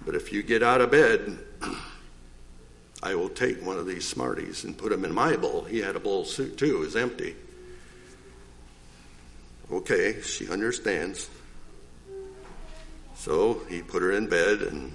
But 0.03 0.15
if 0.15 0.33
you 0.33 0.41
get 0.41 0.63
out 0.63 0.81
of 0.81 0.89
bed, 0.89 1.37
I 3.03 3.13
will 3.13 3.29
take 3.29 3.63
one 3.63 3.77
of 3.77 3.85
these 3.85 4.07
Smarties 4.07 4.63
and 4.63 4.75
put 4.75 4.89
them 4.89 5.05
in 5.05 5.13
my 5.13 5.37
bowl. 5.37 5.63
He 5.65 5.77
had 5.79 5.95
a 5.95 5.99
bowl 5.99 6.25
too, 6.25 6.55
it 6.59 6.79
was 6.79 6.95
empty. 6.95 7.35
Okay, 9.71 10.19
she 10.21 10.49
understands. 10.49 11.29
So 13.17 13.61
he 13.69 13.83
put 13.83 14.01
her 14.01 14.13
in 14.13 14.27
bed 14.27 14.61
and 14.61 14.93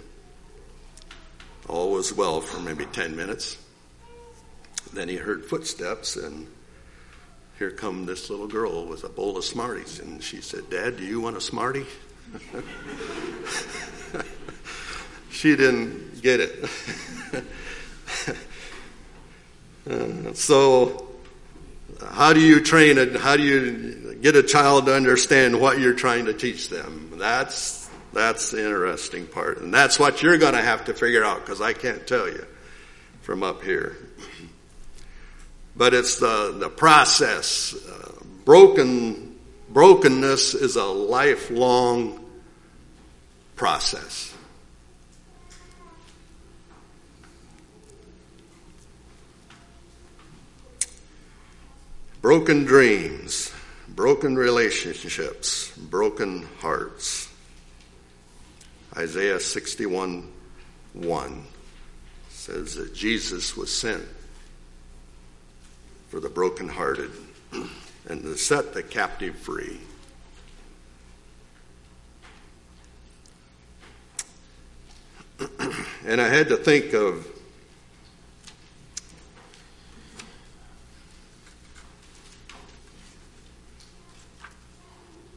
all 1.69 1.93
was 1.93 2.13
well 2.13 2.41
for 2.41 2.59
maybe 2.59 2.87
10 2.87 3.15
minutes. 3.15 3.57
Then 4.93 5.09
he 5.09 5.17
heard 5.17 5.45
footsteps, 5.45 6.17
and 6.17 6.47
here 7.59 7.71
come 7.71 8.07
this 8.07 8.31
little 8.31 8.49
girl 8.49 8.87
with 8.87 9.05
a 9.05 9.09
bowl 9.09 9.37
of 9.37 9.45
Smarties. 9.45 10.01
And 10.01 10.23
she 10.23 10.41
said, 10.41 10.71
Dad, 10.71 10.97
do 10.97 11.05
you 11.05 11.21
want 11.21 11.37
a 11.37 11.41
Smartie? 11.41 11.87
she 15.31 15.57
didn't 15.57 16.23
get 16.23 16.41
it. 16.41 16.65
uh, 19.89 20.33
so, 20.35 21.09
how 22.13 22.33
do 22.33 22.41
you 22.41 22.61
train 22.61 22.99
it? 22.99 23.17
How 23.17 23.37
do 23.37 23.43
you 23.43 24.15
get 24.21 24.37
a 24.37 24.43
child 24.43 24.87
to 24.87 24.95
understand 24.95 25.61
what 25.61 25.79
you're 25.79 25.95
trying 25.95 26.25
to 26.27 26.35
teach 26.35 26.69
them? 26.69 27.13
That's 27.17 27.89
that's 28.13 28.51
the 28.51 28.65
interesting 28.65 29.27
part, 29.27 29.61
and 29.61 29.73
that's 29.73 29.99
what 29.99 30.23
you're 30.23 30.39
going 30.39 30.55
to 30.55 30.63
have 30.63 30.87
to 30.87 30.95
figure 30.95 31.25
out 31.25 31.41
because 31.41 31.61
I 31.61 31.73
can't 31.73 32.07
tell 32.07 32.29
you 32.29 32.45
from 33.23 33.43
up 33.43 33.63
here 33.63 33.97
but 35.81 35.95
it's 35.95 36.19
the, 36.19 36.55
the 36.59 36.69
process. 36.69 37.75
Uh, 37.75 38.13
broken, 38.45 39.35
brokenness 39.71 40.53
is 40.53 40.77
a 40.77 40.85
lifelong 40.85 42.23
process. 43.57 44.35
Broken 52.21 52.65
dreams, 52.67 53.51
broken 53.89 54.37
relationships, 54.37 55.71
broken 55.79 56.47
hearts. 56.59 57.33
Isaiah 58.99 59.41
61 59.41 60.31
1 60.93 61.45
says 62.29 62.75
that 62.75 62.95
Jesus 62.95 63.57
was 63.57 63.75
sent 63.75 64.05
for 66.11 66.19
the 66.19 66.29
brokenhearted 66.29 67.13
and 68.09 68.23
to 68.23 68.37
set 68.37 68.75
the 68.75 68.83
captive 68.83 69.37
free. 69.37 69.79
and 76.05 76.21
I 76.21 76.29
had 76.29 76.49
to 76.49 76.57
think 76.57 76.93
of 76.95 77.27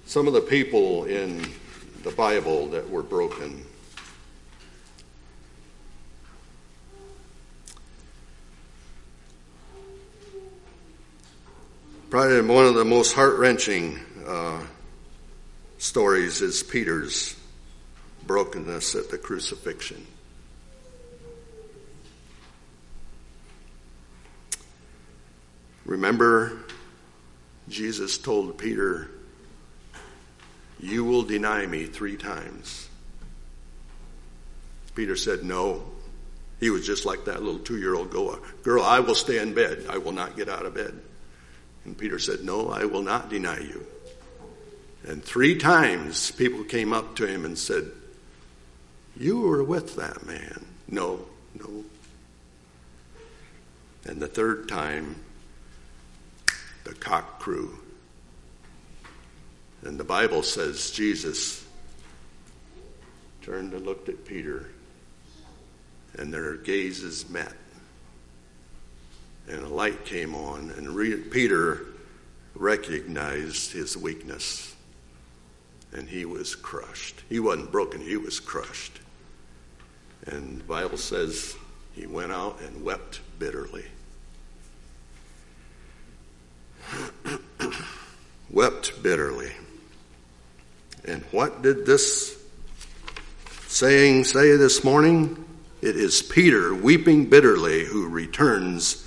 some 0.08 0.25
of 0.25 0.34
the 0.34 0.42
people 0.42 1.06
in 1.06 1.46
the 2.01 2.12
Bible 2.12 2.68
that 2.70 2.89
were 2.89 3.03
broken. 3.03 3.63
Probably 12.13 12.41
one 12.41 12.67
of 12.67 12.75
the 12.75 12.86
most 12.86 13.13
heart 13.13 13.39
wrenching 13.39 14.00
uh, 14.27 14.62
stories 15.79 16.43
is 16.43 16.62
Peter's 16.62 17.36
brokenness 18.27 18.93
at 18.93 19.10
the 19.10 19.17
crucifixion. 19.17 20.05
Remember, 25.86 26.60
Jesus 27.67 28.20
told 28.20 28.60
Peter, 28.60 29.10
You 30.79 31.05
will 31.05 31.24
deny 31.24 31.65
me 31.65 31.86
three 31.86 32.17
times. 32.17 32.89
Peter 34.93 35.15
said, 35.15 35.43
No. 35.43 35.82
He 36.60 36.70
was 36.70 36.86
just 36.86 37.08
like 37.08 37.25
that 37.25 37.41
little 37.41 37.60
two 37.60 37.79
year 37.79 37.96
old 37.96 38.12
girl. 38.12 38.84
I 38.84 39.00
will 39.00 39.15
stay 39.15 39.39
in 39.39 39.55
bed. 39.55 39.88
I 39.89 39.98
will 39.98 40.12
not 40.12 40.38
get 40.38 40.48
out 40.48 40.67
of 40.67 40.75
bed. 40.75 40.93
And 41.86 41.98
Peter 41.98 42.20
said, 42.20 42.44
No, 42.44 42.70
I 42.70 42.86
will 42.86 43.02
not 43.02 43.30
deny 43.30 43.60
you. 43.60 43.86
And 45.06 45.24
three 45.24 45.58
times 45.58 46.32
people 46.32 46.63
came 46.63 46.94
up 46.94 47.16
to 47.18 47.28
him 47.28 47.44
and 47.46 47.58
said, 47.58 47.92
You 49.18 49.42
were 49.42 49.63
with 49.63 49.96
that 49.98 50.25
man. 50.25 50.66
No, 50.88 51.25
no. 51.60 51.84
And 54.06 54.22
the 54.22 54.28
third 54.28 54.70
time, 54.70 55.18
the 56.84 56.94
cock 56.94 57.40
crew. 57.40 57.78
And 59.84 60.00
the 60.00 60.04
Bible 60.06 60.44
says 60.44 60.92
Jesus 60.92 61.66
turned 63.42 63.74
and 63.74 63.86
looked 63.86 64.08
at 64.08 64.24
Peter, 64.24 64.70
and 66.18 66.34
their 66.34 66.56
gazes 66.56 67.30
met. 67.30 67.54
And 69.48 69.60
a 69.64 69.68
light 69.68 70.06
came 70.06 70.34
on, 70.36 70.72
and 70.72 71.32
Peter 71.32 71.88
recognized 72.56 73.72
his 73.72 73.98
weakness, 73.98 74.76
and 75.92 76.08
he 76.08 76.26
was 76.26 76.56
crushed. 76.56 77.22
He 77.30 77.40
wasn't 77.40 77.72
broken, 77.72 78.02
he 78.02 78.18
was 78.18 78.40
crushed. 78.40 79.00
And 80.26 80.60
the 80.60 80.64
Bible 80.64 80.98
says 80.98 81.56
he 81.94 82.08
went 82.08 82.32
out 82.32 82.62
and 82.62 82.84
wept 82.84 83.20
bitterly. 83.38 83.86
wept 88.50 89.03
bitterly. 89.03 89.51
And 91.06 91.24
what 91.32 91.62
did 91.62 91.86
this 91.86 92.42
saying 93.68 94.24
say 94.24 94.56
this 94.56 94.84
morning? 94.84 95.44
It 95.82 95.98
is 95.98 96.22
Peter 96.22 96.74
weeping 96.74 97.25
bitterly 97.25 97.84
who 97.84 98.08
returns 98.08 99.06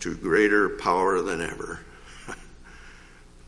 to 0.00 0.14
greater 0.14 0.68
power 0.68 1.20
than 1.22 1.40
ever. 1.40 1.80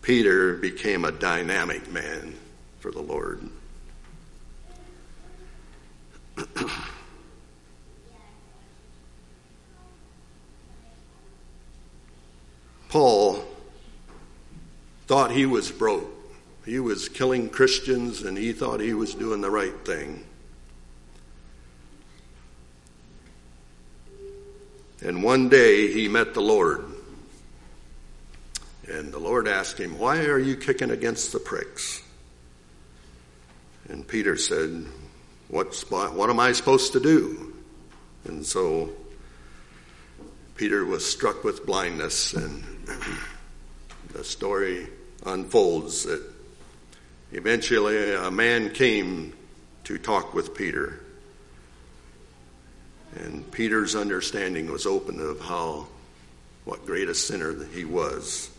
Peter 0.02 0.54
became 0.54 1.04
a 1.04 1.12
dynamic 1.12 1.90
man 1.92 2.34
for 2.80 2.90
the 2.90 3.00
Lord. 3.00 3.48
Paul 12.88 13.44
thought 15.06 15.30
he 15.30 15.46
was 15.46 15.70
broke. 15.70 16.10
He 16.64 16.78
was 16.80 17.08
killing 17.08 17.48
Christians 17.48 18.22
and 18.22 18.36
he 18.36 18.52
thought 18.52 18.80
he 18.80 18.94
was 18.94 19.14
doing 19.14 19.40
the 19.40 19.50
right 19.50 19.84
thing. 19.84 20.24
And 25.02 25.22
one 25.22 25.48
day 25.48 25.92
he 25.92 26.08
met 26.08 26.34
the 26.34 26.42
Lord. 26.42 26.84
And 28.88 29.12
the 29.12 29.18
Lord 29.18 29.48
asked 29.48 29.78
him, 29.78 29.98
Why 29.98 30.24
are 30.26 30.38
you 30.38 30.56
kicking 30.56 30.90
against 30.90 31.32
the 31.32 31.38
pricks? 31.38 32.02
And 33.88 34.06
Peter 34.06 34.36
said, 34.36 34.86
What's, 35.48 35.88
What 35.90 36.28
am 36.28 36.40
I 36.40 36.52
supposed 36.52 36.92
to 36.92 37.00
do? 37.00 37.54
And 38.24 38.44
so 38.44 38.90
Peter 40.56 40.84
was 40.84 41.10
struck 41.10 41.42
with 41.42 41.64
blindness, 41.64 42.34
and 42.34 42.62
the 44.12 44.22
story 44.22 44.88
unfolds 45.24 46.04
that 46.04 46.22
eventually 47.32 48.14
a 48.14 48.30
man 48.30 48.70
came 48.70 49.32
to 49.84 49.96
talk 49.96 50.34
with 50.34 50.54
Peter. 50.54 51.00
And 53.16 53.50
Peter's 53.50 53.94
understanding 53.94 54.70
was 54.70 54.86
open 54.86 55.20
of 55.20 55.40
how, 55.40 55.88
what 56.64 56.86
great 56.86 57.08
a 57.08 57.14
sinner 57.14 57.52
that 57.52 57.68
he 57.68 57.84
was. 57.84 58.50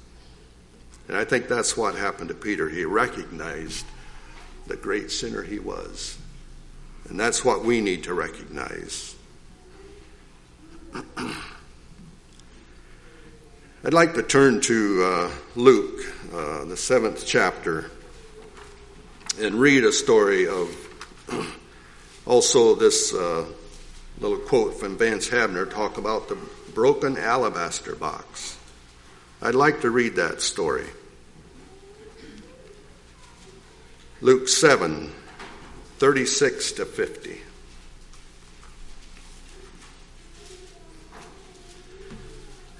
And 1.07 1.17
I 1.17 1.23
think 1.23 1.47
that's 1.47 1.75
what 1.75 1.95
happened 1.95 2.29
to 2.29 2.35
Peter. 2.35 2.69
He 2.69 2.85
recognized 2.85 3.85
the 4.67 4.75
great 4.75 5.11
sinner 5.11 5.43
he 5.43 5.59
was. 5.59 6.17
And 7.09 7.19
that's 7.19 7.43
what 7.43 7.65
we 7.65 7.81
need 7.81 8.03
to 8.03 8.13
recognize. 8.13 9.15
I'd 13.83 13.93
like 13.93 14.13
to 14.13 14.23
turn 14.23 14.61
to 14.61 15.03
uh, 15.03 15.31
Luke, 15.55 16.01
uh, 16.33 16.65
the 16.65 16.77
seventh 16.77 17.25
chapter, 17.25 17.89
and 19.39 19.55
read 19.55 19.83
a 19.83 19.91
story 19.91 20.47
of 20.47 20.69
also 22.25 22.75
this 22.75 23.13
uh, 23.13 23.45
little 24.21 24.37
quote 24.37 24.79
from 24.79 24.97
Vance 24.97 25.29
Havner 25.29 25.69
talk 25.69 25.97
about 25.97 26.29
the 26.29 26.37
broken 26.75 27.17
alabaster 27.17 27.95
box. 27.95 28.57
I'd 29.41 29.55
like 29.55 29.81
to 29.81 29.89
read 29.89 30.15
that 30.17 30.41
story. 30.41 30.85
Luke 34.21 34.47
7, 34.47 35.11
36 35.97 36.71
to 36.73 36.85
50. 36.85 37.41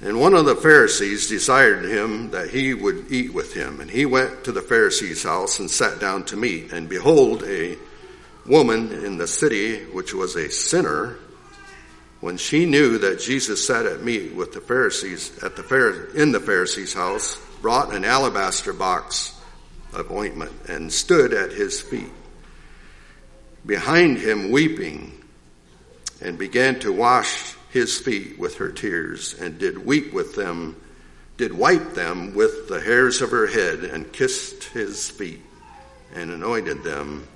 And 0.02 0.20
one 0.20 0.36
of 0.36 0.46
the 0.46 0.56
Pharisees 0.56 1.28
desired 1.28 1.86
him 1.86 2.30
that 2.32 2.52
he 2.52 2.76
would 2.76 3.12
eat 3.12 3.34
with 3.34 3.56
him. 3.56 3.82
And 3.82 3.90
he 3.90 4.06
went 4.06 4.44
to 4.44 4.52
the 4.52 4.62
Pharisee's 4.62 5.24
house 5.24 5.60
and 5.60 5.70
sat 5.70 6.00
down 6.00 6.24
to 6.26 6.36
meat. 6.36 6.72
And 6.72 6.88
behold, 6.88 7.44
a 7.44 7.78
woman 8.46 8.92
in 8.92 9.18
the 9.18 9.28
city, 9.28 9.84
which 9.86 10.14
was 10.14 10.36
a 10.36 10.50
sinner, 10.52 11.18
when 12.22 12.38
she 12.38 12.68
knew 12.68 13.00
that 13.00 13.20
Jesus 13.20 13.66
sat 13.66 13.88
at 13.88 14.04
meat 14.04 14.34
with 14.34 14.54
the 14.54 14.62
Pharisees 14.62 15.44
at 15.44 15.56
the 15.56 16.12
in 16.16 16.32
the 16.32 16.40
Pharisee's 16.40 16.94
house, 16.94 17.40
brought 17.62 17.94
an 17.94 18.06
alabaster 18.06 18.74
box 18.74 19.40
of 19.94 20.12
ointment 20.12 20.52
and 20.68 20.94
stood 20.94 21.34
at 21.34 21.52
his 21.52 21.82
feet, 21.82 22.12
behind 23.66 24.20
him 24.20 24.52
weeping, 24.52 25.20
and 26.22 26.38
began 26.38 26.80
to 26.80 26.94
wash 26.94 27.56
his 27.72 28.00
feet 28.00 28.38
with 28.38 28.56
her 28.58 28.70
tears 28.70 29.34
and 29.34 29.58
did 29.58 29.84
weep 29.84 30.14
with 30.14 30.36
them, 30.36 30.76
did 31.38 31.52
wipe 31.52 31.94
them 31.94 32.36
with 32.36 32.68
the 32.68 32.80
hairs 32.80 33.22
of 33.22 33.32
her 33.32 33.48
head 33.48 33.80
and 33.80 34.14
kissed 34.14 34.66
his 34.66 35.10
feet 35.10 35.42
and 36.14 36.30
anointed 36.30 36.84
them 36.84 37.28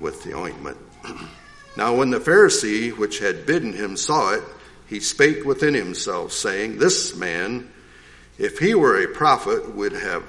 with 0.00 0.22
the 0.22 0.36
ointment. 0.36 0.76
now 1.76 1.94
when 1.94 2.10
the 2.10 2.20
Pharisee 2.20 2.96
which 2.96 3.18
had 3.18 3.46
bidden 3.46 3.72
him 3.72 3.96
saw 3.96 4.34
it, 4.34 4.42
he 4.88 5.00
spake 5.00 5.44
within 5.44 5.74
himself 5.74 6.32
saying, 6.32 6.78
this 6.78 7.16
man, 7.16 7.70
if 8.38 8.58
he 8.58 8.74
were 8.74 9.02
a 9.02 9.08
prophet, 9.08 9.74
would 9.74 9.92
have 9.92 10.22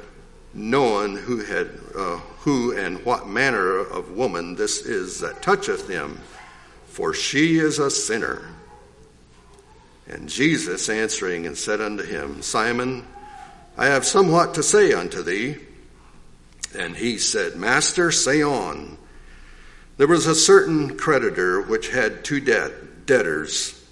known 0.53 1.15
who 1.15 1.43
had, 1.43 1.69
uh, 1.95 2.17
who 2.39 2.75
and 2.75 3.03
what 3.05 3.27
manner 3.27 3.79
of 3.79 4.12
woman 4.12 4.55
this 4.55 4.81
is 4.81 5.19
that 5.19 5.41
toucheth 5.41 5.88
him, 5.88 6.19
for 6.88 7.13
she 7.13 7.57
is 7.57 7.79
a 7.79 7.91
sinner. 7.91 8.41
And 10.07 10.29
Jesus 10.29 10.89
answering 10.89 11.45
and 11.45 11.57
said 11.57 11.81
unto 11.81 12.03
him, 12.03 12.41
Simon, 12.41 13.05
I 13.77 13.88
have 13.88 14.05
somewhat 14.05 14.55
to 14.55 14.63
say 14.63 14.93
unto 14.93 15.21
thee. 15.21 15.57
And 16.77 16.95
he 16.95 17.17
said, 17.17 17.55
Master, 17.55 18.12
say 18.12 18.41
on. 18.41 18.97
There 19.97 20.07
was 20.07 20.27
a 20.27 20.36
certain 20.36 20.95
creditor 20.95 21.62
which 21.62 21.89
had 21.89 22.23
two 22.23 22.39
debt, 22.39 23.05
debtors. 23.07 23.83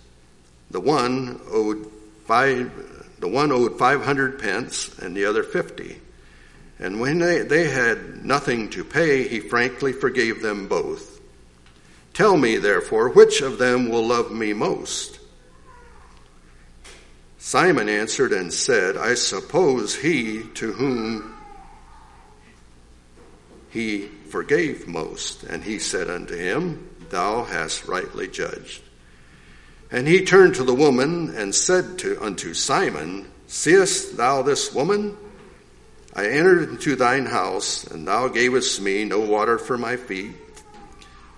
The 0.69 0.79
one 0.79 1.41
owed 1.49 1.91
five, 2.25 2.71
the 3.19 3.27
one 3.27 3.51
owed 3.51 3.79
five 3.79 4.03
hundred 4.03 4.39
pence, 4.39 4.97
and 4.99 5.17
the 5.17 5.25
other 5.25 5.43
fifty. 5.43 5.99
And 6.77 6.99
when 6.99 7.19
they, 7.19 7.41
they 7.41 7.69
had 7.69 8.23
nothing 8.23 8.69
to 8.71 8.83
pay, 8.83 9.27
he 9.27 9.39
frankly 9.39 9.93
forgave 9.93 10.41
them 10.41 10.67
both. 10.67 11.21
Tell 12.13 12.37
me, 12.37 12.57
therefore, 12.57 13.09
which 13.09 13.41
of 13.41 13.57
them 13.57 13.89
will 13.89 14.05
love 14.05 14.31
me 14.31 14.53
most? 14.53 15.19
Simon 17.39 17.89
answered 17.89 18.31
and 18.31 18.53
said, 18.53 18.97
I 18.97 19.13
suppose 19.13 19.95
he 19.95 20.43
to 20.55 20.73
whom 20.73 21.35
he 23.69 24.09
forgave 24.25 24.88
most. 24.88 25.43
And 25.43 25.63
he 25.63 25.79
said 25.79 26.09
unto 26.09 26.35
him, 26.35 26.89
Thou 27.09 27.43
hast 27.43 27.88
rightly 27.88 28.27
judged. 28.27 28.81
And 29.91 30.07
he 30.07 30.25
turned 30.25 30.55
to 30.55 30.63
the 30.63 30.73
woman 30.73 31.35
and 31.35 31.53
said 31.53 31.99
to, 31.99 32.21
unto 32.21 32.53
Simon, 32.53 33.31
Seest 33.47 34.17
thou 34.17 34.41
this 34.41 34.73
woman? 34.73 35.17
I 36.13 36.27
entered 36.27 36.69
into 36.69 36.95
thine 36.95 37.25
house, 37.25 37.83
and 37.85 38.07
thou 38.07 38.29
gavest 38.29 38.81
me 38.81 39.03
no 39.03 39.19
water 39.19 39.57
for 39.57 39.77
my 39.77 39.97
feet, 39.97 40.31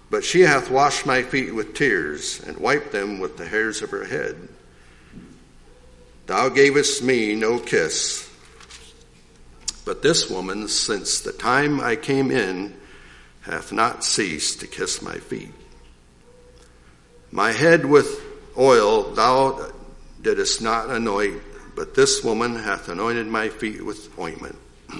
but 0.10 0.24
she 0.24 0.42
hath 0.42 0.70
washed 0.70 1.06
my 1.06 1.24
feet 1.24 1.54
with 1.54 1.74
tears, 1.74 2.42
and 2.46 2.58
wiped 2.58 2.92
them 2.92 3.20
with 3.20 3.38
the 3.38 3.48
hairs 3.48 3.82
of 3.82 3.90
her 3.90 4.06
head. 4.06 4.36
Thou 6.28 6.50
gavest 6.50 7.04
me 7.04 7.36
no 7.36 7.58
kiss, 7.58 8.27
but 9.88 10.02
this 10.02 10.30
woman, 10.30 10.68
since 10.68 11.22
the 11.22 11.32
time 11.32 11.80
I 11.80 11.96
came 11.96 12.30
in, 12.30 12.76
hath 13.44 13.72
not 13.72 14.04
ceased 14.04 14.60
to 14.60 14.68
kiss 14.68 15.02
my 15.02 15.16
feet. 15.16 15.54
My 17.32 17.54
head 17.54 17.86
with 17.86 18.22
oil 18.58 19.04
thou 19.14 19.72
didst 20.22 20.62
not 20.62 20.90
anoint, 20.90 21.42
but 21.74 21.96
this 21.96 22.22
woman 22.22 22.58
hath 22.58 22.90
anointed 22.90 23.28
my 23.28 23.48
feet 23.48 23.82
with 23.82 24.20
ointment. 24.20 24.58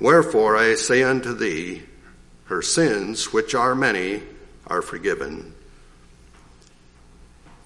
Wherefore 0.00 0.56
I 0.56 0.74
say 0.76 1.02
unto 1.02 1.34
thee, 1.34 1.82
her 2.44 2.62
sins, 2.62 3.30
which 3.30 3.54
are 3.54 3.74
many, 3.74 4.22
are 4.68 4.80
forgiven. 4.80 5.52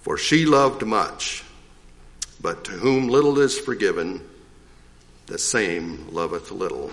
For 0.00 0.18
she 0.18 0.44
loved 0.44 0.84
much, 0.84 1.44
but 2.40 2.64
to 2.64 2.72
whom 2.72 3.06
little 3.06 3.38
is 3.38 3.56
forgiven, 3.56 4.28
the 5.26 5.38
same 5.38 6.08
loveth 6.10 6.50
little. 6.50 6.90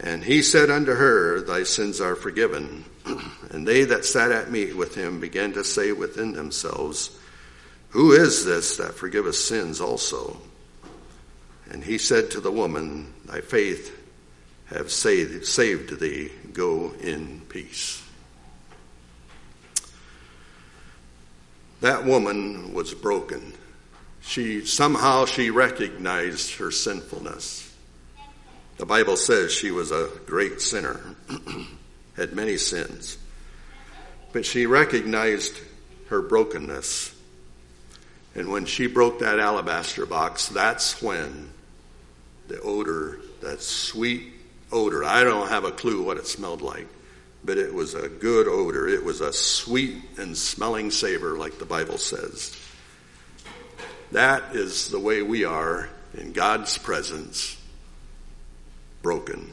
And 0.00 0.24
he 0.24 0.42
said 0.42 0.70
unto 0.70 0.92
her, 0.92 1.40
Thy 1.40 1.62
sins 1.62 2.00
are 2.00 2.16
forgiven. 2.16 2.84
and 3.50 3.66
they 3.66 3.84
that 3.84 4.04
sat 4.04 4.32
at 4.32 4.50
meat 4.50 4.76
with 4.76 4.94
him 4.94 5.20
began 5.20 5.52
to 5.52 5.64
say 5.64 5.92
within 5.92 6.32
themselves, 6.32 7.16
Who 7.90 8.12
is 8.12 8.44
this 8.44 8.76
that 8.76 8.94
forgiveth 8.94 9.36
sins 9.36 9.80
also? 9.80 10.40
And 11.70 11.84
he 11.84 11.98
said 11.98 12.30
to 12.32 12.40
the 12.40 12.50
woman, 12.50 13.12
Thy 13.24 13.40
faith 13.40 13.98
have 14.66 14.90
saved, 14.90 15.46
saved 15.46 16.00
thee. 16.00 16.30
Go 16.52 16.92
in 17.00 17.42
peace. 17.48 18.02
That 21.80 22.04
woman 22.04 22.72
was 22.72 22.94
broken. 22.94 23.52
She 24.22 24.64
somehow 24.64 25.26
she 25.26 25.50
recognized 25.50 26.56
her 26.56 26.70
sinfulness. 26.70 27.72
The 28.78 28.86
Bible 28.86 29.16
says 29.16 29.52
she 29.52 29.70
was 29.70 29.90
a 29.90 30.10
great 30.26 30.60
sinner, 30.60 31.00
had 32.16 32.32
many 32.32 32.56
sins. 32.56 33.18
But 34.32 34.46
she 34.46 34.66
recognized 34.66 35.60
her 36.08 36.22
brokenness. 36.22 37.14
And 38.34 38.50
when 38.50 38.64
she 38.64 38.86
broke 38.86 39.18
that 39.18 39.38
alabaster 39.38 40.06
box, 40.06 40.48
that's 40.48 41.02
when 41.02 41.50
the 42.48 42.60
odor, 42.62 43.20
that 43.40 43.60
sweet 43.60 44.32
odor. 44.72 45.04
I 45.04 45.22
don't 45.22 45.48
have 45.48 45.64
a 45.64 45.70
clue 45.70 46.02
what 46.02 46.16
it 46.16 46.26
smelled 46.26 46.62
like, 46.62 46.88
but 47.44 47.58
it 47.58 47.72
was 47.72 47.94
a 47.94 48.08
good 48.08 48.48
odor. 48.48 48.88
It 48.88 49.04
was 49.04 49.20
a 49.20 49.32
sweet 49.32 49.96
and 50.16 50.36
smelling 50.36 50.90
savor, 50.90 51.36
like 51.36 51.58
the 51.58 51.66
Bible 51.66 51.98
says. 51.98 52.56
That 54.12 54.54
is 54.54 54.90
the 54.90 55.00
way 55.00 55.22
we 55.22 55.44
are 55.44 55.88
in 56.12 56.32
God's 56.32 56.76
presence, 56.76 57.56
broken. 59.00 59.52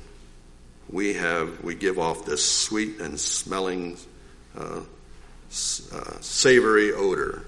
We 0.90 1.14
have, 1.14 1.64
we 1.64 1.76
give 1.76 1.98
off 1.98 2.26
this 2.26 2.46
sweet 2.46 3.00
and 3.00 3.18
smelling, 3.18 3.98
uh, 4.58 4.82
uh, 4.82 6.20
savory 6.20 6.92
odor. 6.92 7.46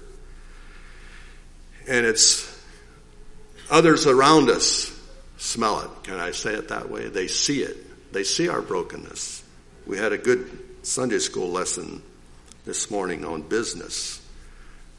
And 1.86 2.06
it's 2.06 2.48
others 3.70 4.06
around 4.06 4.48
us 4.48 4.90
smell 5.36 5.80
it. 5.80 5.90
Can 6.04 6.18
I 6.18 6.30
say 6.30 6.54
it 6.54 6.68
that 6.68 6.88
way? 6.88 7.08
They 7.08 7.26
see 7.26 7.62
it. 7.62 8.12
They 8.12 8.24
see 8.24 8.48
our 8.48 8.62
brokenness. 8.62 9.42
We 9.86 9.98
had 9.98 10.12
a 10.12 10.18
good 10.18 10.58
Sunday 10.82 11.18
school 11.18 11.50
lesson 11.50 12.02
this 12.64 12.90
morning 12.90 13.26
on 13.26 13.42
business. 13.42 14.26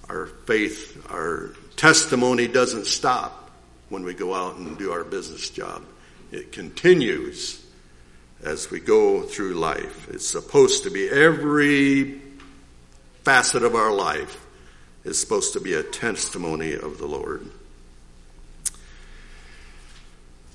Our 0.09 0.27
faith, 0.27 1.07
our 1.09 1.55
testimony 1.75 2.47
doesn't 2.47 2.85
stop 2.85 3.51
when 3.89 4.03
we 4.03 4.13
go 4.13 4.33
out 4.33 4.57
and 4.57 4.77
do 4.77 4.91
our 4.91 5.03
business 5.03 5.49
job. 5.49 5.83
It 6.31 6.51
continues 6.51 7.63
as 8.43 8.69
we 8.71 8.79
go 8.79 9.21
through 9.21 9.53
life. 9.53 10.09
It's 10.09 10.27
supposed 10.27 10.83
to 10.83 10.89
be 10.89 11.09
every 11.09 12.21
facet 13.23 13.63
of 13.63 13.75
our 13.75 13.93
life 13.93 14.45
is 15.03 15.19
supposed 15.19 15.53
to 15.53 15.59
be 15.59 15.73
a 15.73 15.83
testimony 15.83 16.73
of 16.73 16.97
the 16.97 17.05
Lord. 17.05 17.49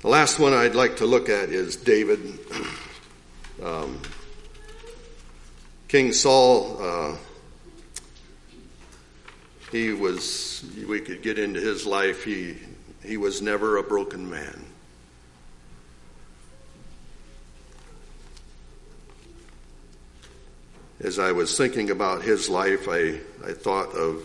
The 0.00 0.08
last 0.08 0.38
one 0.38 0.54
I'd 0.54 0.74
like 0.74 0.98
to 0.98 1.06
look 1.06 1.28
at 1.28 1.50
is 1.50 1.76
David. 1.76 2.38
Um, 3.60 4.00
King 5.88 6.12
Saul, 6.12 6.80
uh, 6.80 7.16
he 9.70 9.92
was, 9.92 10.64
we 10.88 11.00
could 11.00 11.22
get 11.22 11.38
into 11.38 11.60
his 11.60 11.86
life. 11.86 12.24
He, 12.24 12.56
he 13.04 13.16
was 13.16 13.42
never 13.42 13.76
a 13.76 13.82
broken 13.82 14.30
man. 14.30 14.64
As 21.00 21.18
I 21.18 21.32
was 21.32 21.56
thinking 21.56 21.90
about 21.90 22.22
his 22.22 22.48
life, 22.48 22.88
I, 22.88 23.20
I 23.46 23.52
thought 23.52 23.94
of 23.94 24.22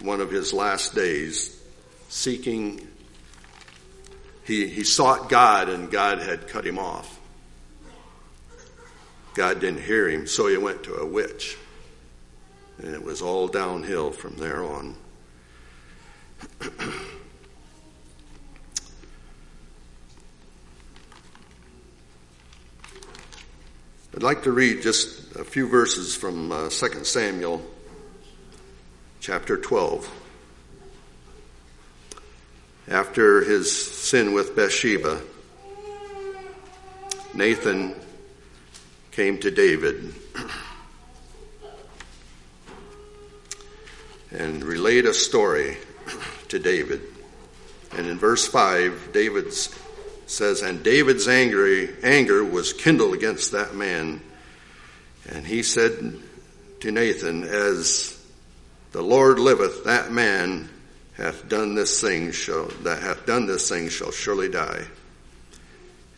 one 0.00 0.20
of 0.20 0.30
his 0.30 0.52
last 0.52 0.94
days 0.94 1.60
seeking 2.08 2.86
he, 4.44 4.66
he 4.66 4.82
sought 4.82 5.28
God 5.28 5.68
and 5.68 5.90
God 5.90 6.20
had 6.20 6.48
cut 6.48 6.66
him 6.66 6.78
off. 6.78 7.20
God 9.34 9.60
didn't 9.60 9.82
hear 9.82 10.08
him, 10.08 10.26
so 10.26 10.46
he 10.46 10.56
went 10.56 10.84
to 10.84 10.94
a 10.94 11.06
witch. 11.06 11.56
And 12.78 12.94
it 12.94 13.02
was 13.02 13.20
all 13.22 13.48
downhill 13.48 14.12
from 14.12 14.36
there 14.36 14.64
on. 14.64 14.96
I'd 24.14 24.22
like 24.22 24.42
to 24.44 24.52
read 24.52 24.82
just 24.82 25.36
a 25.36 25.44
few 25.44 25.68
verses 25.68 26.14
from 26.16 26.50
uh, 26.50 26.68
2 26.70 27.04
Samuel 27.04 27.62
chapter 29.20 29.56
12 29.56 30.10
after 32.90 33.44
his 33.44 33.70
sin 33.70 34.32
with 34.32 34.56
Bathsheba, 34.56 35.20
Nathan 37.34 37.94
came 39.10 39.38
to 39.38 39.50
David 39.50 40.14
and 44.30 44.62
relayed 44.64 45.06
a 45.06 45.14
story 45.14 45.76
to 46.48 46.58
David. 46.58 47.00
And 47.96 48.06
in 48.06 48.18
verse 48.18 48.46
5, 48.46 49.10
David 49.12 49.52
says, 50.26 50.62
And 50.62 50.82
David's 50.82 51.26
angry, 51.26 51.90
anger 52.02 52.44
was 52.44 52.72
kindled 52.72 53.14
against 53.14 53.52
that 53.52 53.74
man. 53.74 54.20
And 55.28 55.46
he 55.46 55.62
said 55.62 56.16
to 56.80 56.90
Nathan, 56.90 57.44
As 57.44 58.18
the 58.92 59.02
Lord 59.02 59.38
liveth, 59.38 59.84
that 59.84 60.12
man 60.12 60.68
hath 61.14 61.48
done 61.48 61.74
this 61.74 62.00
thing 62.00 62.32
shall, 62.32 62.66
that 62.82 63.02
hath 63.02 63.26
done 63.26 63.46
this 63.46 63.68
thing 63.68 63.88
shall 63.88 64.12
surely 64.12 64.48
die. 64.48 64.84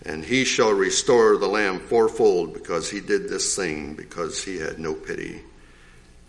And 0.04 0.24
he 0.24 0.44
shall 0.44 0.72
restore 0.72 1.36
the 1.36 1.48
lamb 1.48 1.78
fourfold 1.78 2.54
because 2.54 2.90
he 2.90 3.00
did 3.00 3.28
this 3.28 3.54
thing, 3.54 3.94
because 3.94 4.42
he 4.42 4.58
had 4.58 4.78
no 4.78 4.94
pity. 4.94 5.42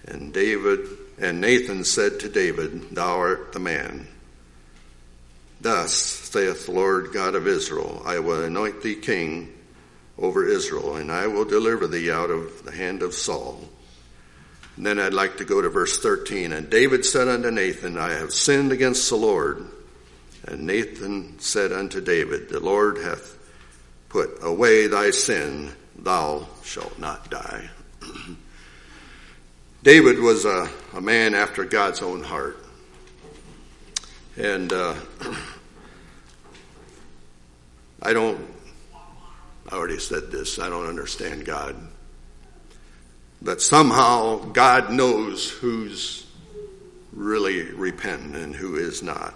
And 0.05 0.33
David, 0.33 0.87
and 1.21 1.39
Nathan 1.39 1.83
said 1.83 2.19
to 2.19 2.29
David, 2.29 2.95
Thou 2.95 3.19
art 3.19 3.53
the 3.53 3.59
man. 3.59 4.07
Thus 5.61 5.93
saith 5.93 6.65
the 6.65 6.71
Lord 6.71 7.13
God 7.13 7.35
of 7.35 7.47
Israel, 7.47 8.01
I 8.03 8.17
will 8.19 8.43
anoint 8.43 8.81
thee 8.81 8.95
king 8.95 9.53
over 10.17 10.47
Israel, 10.47 10.95
and 10.95 11.11
I 11.11 11.27
will 11.27 11.45
deliver 11.45 11.85
thee 11.85 12.11
out 12.11 12.31
of 12.31 12.65
the 12.65 12.71
hand 12.71 13.03
of 13.03 13.13
Saul. 13.13 13.69
And 14.75 14.85
then 14.85 14.99
I'd 14.99 15.13
like 15.13 15.37
to 15.37 15.45
go 15.45 15.61
to 15.61 15.69
verse 15.69 15.99
13. 15.99 16.53
And 16.53 16.71
David 16.71 17.05
said 17.05 17.27
unto 17.27 17.51
Nathan, 17.51 17.99
I 17.99 18.13
have 18.13 18.33
sinned 18.33 18.71
against 18.71 19.07
the 19.09 19.15
Lord. 19.15 19.67
And 20.47 20.65
Nathan 20.65 21.39
said 21.39 21.71
unto 21.71 22.01
David, 22.01 22.49
The 22.49 22.59
Lord 22.59 22.97
hath 22.97 23.37
put 24.09 24.39
away 24.41 24.87
thy 24.87 25.11
sin, 25.11 25.73
thou 25.95 26.47
shalt 26.63 26.97
not 26.97 27.29
die. 27.29 27.69
David 29.83 30.19
was 30.19 30.45
a, 30.45 30.69
a, 30.93 31.01
man 31.01 31.33
after 31.33 31.65
God's 31.65 32.03
own 32.03 32.21
heart. 32.21 32.63
And 34.37 34.71
uh, 34.71 34.93
I 37.99 38.13
don't, 38.13 38.39
I 38.93 39.75
already 39.75 39.97
said 39.97 40.31
this, 40.31 40.59
I 40.59 40.69
don't 40.69 40.85
understand 40.85 41.45
God. 41.45 41.75
But 43.41 43.59
somehow 43.59 44.37
God 44.51 44.91
knows 44.91 45.49
who's 45.49 46.27
really 47.11 47.63
repentant 47.63 48.35
and 48.35 48.55
who 48.55 48.75
is 48.75 49.01
not. 49.01 49.33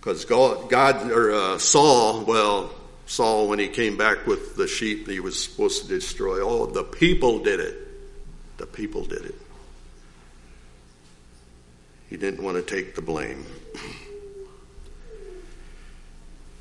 Because 0.00 0.24
God, 0.24 0.68
God, 0.68 1.12
or 1.12 1.30
uh, 1.30 1.58
Saul, 1.58 2.24
well, 2.24 2.74
Saul, 3.06 3.46
when 3.46 3.60
he 3.60 3.68
came 3.68 3.96
back 3.96 4.26
with 4.26 4.56
the 4.56 4.66
sheep 4.66 5.08
he 5.08 5.20
was 5.20 5.40
supposed 5.40 5.82
to 5.82 5.88
destroy, 5.88 6.40
oh, 6.40 6.66
the 6.66 6.82
people 6.82 7.38
did 7.44 7.60
it. 7.60 7.87
The 8.58 8.66
people 8.66 9.04
did 9.04 9.24
it. 9.24 9.34
He 12.10 12.16
didn't 12.16 12.42
want 12.42 12.56
to 12.56 12.62
take 12.62 12.94
the 12.94 13.02
blame. 13.02 13.44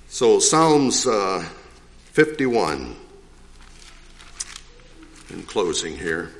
So, 0.08 0.40
Psalms 0.40 1.06
uh, 1.06 1.44
51, 2.12 2.96
in 5.32 5.44
closing 5.44 5.98
here. 5.98 6.32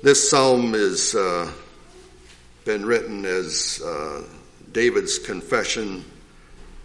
This 0.00 0.30
psalm 0.30 0.72
has 0.74 1.14
uh, 1.14 1.52
been 2.64 2.86
written 2.86 3.24
as 3.24 3.82
uh, 3.84 4.22
David's 4.72 5.18
confession 5.18 6.04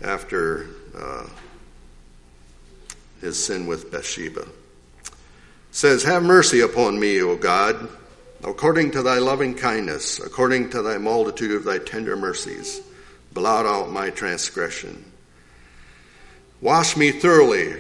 after 0.02 0.68
uh, 0.98 1.28
his 3.22 3.44
sin 3.44 3.68
with 3.68 3.92
Bathsheba. 3.92 4.42
It 4.42 4.50
says, 5.72 6.04
Have 6.04 6.24
mercy 6.24 6.62
upon 6.62 7.00
me, 7.00 7.22
O 7.22 7.36
God, 7.36 7.90
according 8.44 8.92
to 8.92 9.02
thy 9.02 9.20
loving 9.20 9.56
kindness, 9.56 10.20
according 10.20 10.70
to 10.72 10.82
thy 10.82 10.98
multitude 10.98 11.52
of 11.52 11.64
thy 11.64 11.78
tender 11.78 12.16
mercies. 12.16 12.82
Blot 13.34 13.66
out 13.66 13.92
my 13.92 14.10
transgression. 14.10 15.12
Wash 16.62 16.96
me 16.96 17.12
thoroughly 17.12 17.76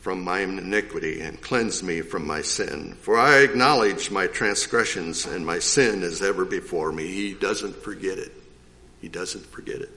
from 0.00 0.22
my 0.22 0.40
iniquity 0.40 1.22
and 1.22 1.40
cleanse 1.40 1.82
me 1.82 2.02
from 2.02 2.26
my 2.26 2.42
sin. 2.42 2.94
For 3.00 3.16
I 3.18 3.38
acknowledge 3.38 4.10
my 4.10 4.26
transgressions 4.26 5.24
and 5.24 5.46
my 5.46 5.58
sin 5.58 6.02
is 6.02 6.20
ever 6.20 6.44
before 6.44 6.92
me. 6.92 7.06
He 7.06 7.32
doesn't 7.32 7.74
forget 7.76 8.18
it. 8.18 8.32
He 9.04 9.10
doesn't 9.10 9.44
forget 9.44 9.82
it. 9.82 9.90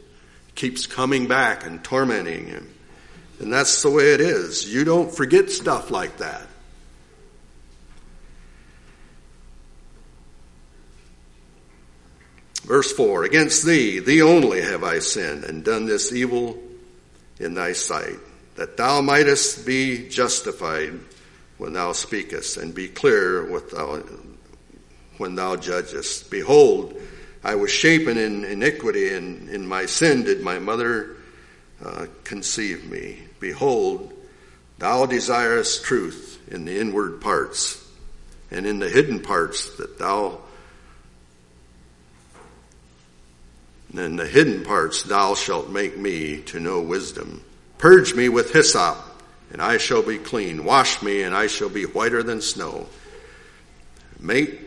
keeps 0.55 0.85
coming 0.85 1.29
back 1.29 1.65
and 1.65 1.81
tormenting 1.81 2.47
him. 2.47 2.73
And 3.39 3.53
that's 3.53 3.81
the 3.81 3.89
way 3.89 4.13
it 4.13 4.19
is. 4.19 4.67
You 4.67 4.83
don't 4.83 5.09
forget 5.09 5.49
stuff 5.49 5.89
like 5.91 6.17
that. 6.17 6.45
Verse 12.63 12.91
4 12.91 13.23
Against 13.23 13.65
thee, 13.65 13.99
thee 13.99 14.21
only 14.21 14.61
have 14.61 14.83
I 14.83 14.99
sinned 14.99 15.45
and 15.45 15.63
done 15.63 15.85
this 15.85 16.11
evil 16.11 16.61
in 17.39 17.53
thy 17.53 17.71
sight 17.71 18.19
that 18.55 18.75
thou 18.75 18.99
mightest 18.99 19.65
be 19.65 20.09
justified 20.09 20.99
when 21.57 21.71
thou 21.71 21.93
speakest, 21.93 22.57
and 22.57 22.75
be 22.75 22.89
clear 22.89 23.45
thou, 23.71 24.03
when 25.15 25.35
thou 25.35 25.55
judgest. 25.55 26.29
Behold, 26.29 26.99
I 27.47 27.55
was 27.55 27.71
shapen 27.71 28.17
in 28.17 28.43
iniquity, 28.43 29.13
and 29.13 29.47
in 29.47 29.65
my 29.65 29.85
sin 29.85 30.25
did 30.25 30.41
my 30.41 30.59
mother 30.59 31.15
uh, 31.81 32.07
conceive 32.25 32.91
me. 32.91 33.19
Behold, 33.39 34.11
thou 34.79 35.05
desirest 35.05 35.85
truth 35.85 36.41
in 36.51 36.65
the 36.65 36.77
inward 36.77 37.21
parts, 37.21 37.81
and 38.51 38.65
in 38.65 38.79
the 38.79 38.89
hidden 38.89 39.21
parts 39.21 39.77
that 39.77 39.97
thou 39.97 40.41
in 43.93 44.17
the 44.17 44.27
hidden 44.27 44.65
parts 44.65 45.03
thou 45.03 45.33
shalt 45.33 45.69
make 45.69 45.97
me 45.97 46.41
to 46.41 46.59
know 46.59 46.81
wisdom. 46.81 47.41
Purge 47.77 48.13
me 48.13 48.27
with 48.27 48.51
hyssop, 48.51 48.97
and 49.53 49.61
I 49.61 49.77
shall 49.77 50.03
be 50.03 50.17
clean. 50.17 50.65
Wash 50.65 51.01
me, 51.01 51.21
and 51.21 51.33
I 51.33 51.47
shall 51.47 51.69
be 51.69 51.85
whiter 51.85 52.23
than 52.23 52.41
snow. 52.41 52.87
Make 54.19 54.66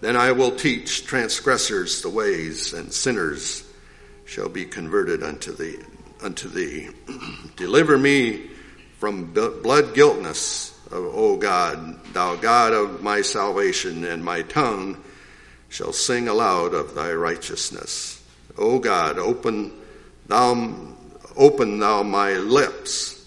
Then 0.00 0.16
I 0.16 0.32
will 0.32 0.52
teach 0.52 1.06
transgressors 1.06 2.02
the 2.02 2.08
ways 2.08 2.72
and 2.72 2.92
sinners 2.92 3.64
shall 4.24 4.48
be 4.48 4.64
converted 4.64 5.22
unto 5.22 5.52
thee. 5.52 5.78
Unto 6.22 6.48
thee. 6.48 6.88
Deliver 7.56 7.98
me 7.98 8.50
from 8.98 9.32
blood 9.32 9.94
guiltness, 9.94 10.78
O 10.92 11.36
God, 11.36 12.02
thou 12.12 12.36
God 12.36 12.72
of 12.72 13.02
my 13.02 13.22
salvation, 13.22 14.04
and 14.04 14.24
my 14.24 14.42
tongue 14.42 15.02
shall 15.68 15.92
sing 15.92 16.28
aloud 16.28 16.74
of 16.74 16.94
thy 16.94 17.12
righteousness. 17.12 18.22
O 18.58 18.78
God, 18.78 19.18
open 19.18 19.72
thou, 20.26 20.74
open 21.36 21.78
thou 21.78 22.02
my 22.02 22.34
lips 22.34 23.20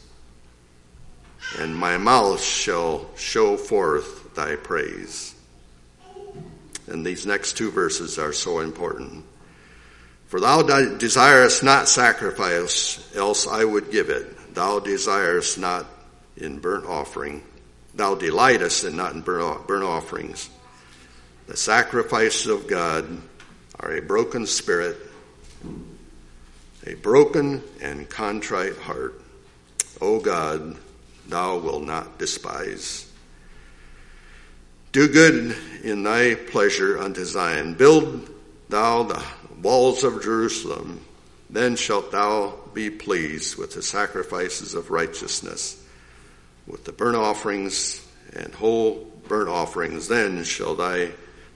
and 1.60 1.76
my 1.76 1.98
mouth 1.98 2.42
shall 2.42 3.10
show 3.16 3.58
forth 3.58 4.34
thy 4.36 4.56
praise. 4.56 5.33
And 6.88 7.06
these 7.06 7.26
next 7.26 7.58
two 7.58 7.72
verses 7.72 8.20
are 8.20 8.34
so 8.34 8.60
important. 8.60 9.26
For 10.28 10.40
thou 10.40 10.64
desirest 10.64 11.64
not 11.64 11.88
sacrifice, 11.88 13.16
else 13.16 13.48
I 13.48 13.64
would 13.64 13.92
give 13.92 14.10
it. 14.10 14.56
Thou 14.56 14.80
desirest 14.80 15.58
not 15.58 15.86
in 16.36 16.60
burnt 16.60 16.86
offering. 16.86 17.44
Thou 17.94 18.16
delightest 18.16 18.84
in 18.84 18.96
not 18.96 19.14
in 19.14 19.22
burnt 19.22 19.84
offerings. 19.84 20.50
The 21.48 21.56
sacrifices 21.58 22.48
of 22.48 22.68
God 22.68 23.06
are 23.80 23.96
a 23.96 24.02
broken 24.02 24.48
spirit, 24.48 24.98
a 26.86 26.96
broken 26.96 27.62
and 27.82 28.10
contrite 28.10 28.78
heart. 28.78 29.22
O 30.02 30.20
God, 30.20 30.78
thou 31.28 31.60
wilt 31.60 31.84
not 31.84 32.18
despise. 32.18 33.10
Do 34.94 35.08
good 35.08 35.58
in 35.84 36.04
thy 36.04 36.36
pleasure 36.36 37.00
unto 37.00 37.26
Zion. 37.26 37.74
Build 37.74 38.30
thou 38.70 39.02
the 39.02 39.24
walls 39.60 40.04
of 40.04 40.22
Jerusalem. 40.22 41.04
Then 41.50 41.76
shalt 41.76 42.12
thou 42.12 42.60
be 42.76 42.92
pleased 42.92 43.58
with 43.58 43.74
the 43.74 43.82
sacrifices 43.82 44.76
of 44.76 44.92
righteousness, 44.92 45.84
with 46.68 46.86
the 46.86 46.92
burnt 46.92 47.18
offerings 47.18 48.06
and 48.34 48.54
whole 48.54 49.12
burnt 49.28 49.50
offerings. 49.50 50.08
Then 50.08 50.44
shall 50.44 50.76
thy, 50.76 51.10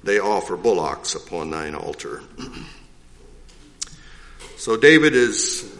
they 0.03 0.17
offer 0.17 0.57
bullocks 0.57 1.13
upon 1.13 1.51
thine 1.51 1.75
altar. 1.75 2.23
so 4.57 4.77
David 4.77 5.13
is 5.13 5.77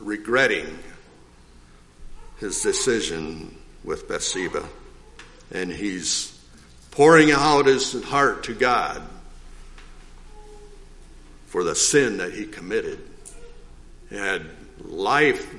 regretting 0.00 0.78
his 2.38 2.62
decision 2.62 3.54
with 3.84 4.08
Bathsheba. 4.08 4.66
And 5.50 5.70
he's 5.70 6.33
pouring 6.94 7.30
out 7.30 7.66
his 7.66 8.02
heart 8.04 8.44
to 8.44 8.54
God 8.54 9.02
for 11.46 11.62
the 11.62 11.74
sin 11.74 12.16
that 12.18 12.32
he 12.32 12.46
committed. 12.46 13.00
He 14.10 14.16
had 14.16 14.46
life, 14.80 15.54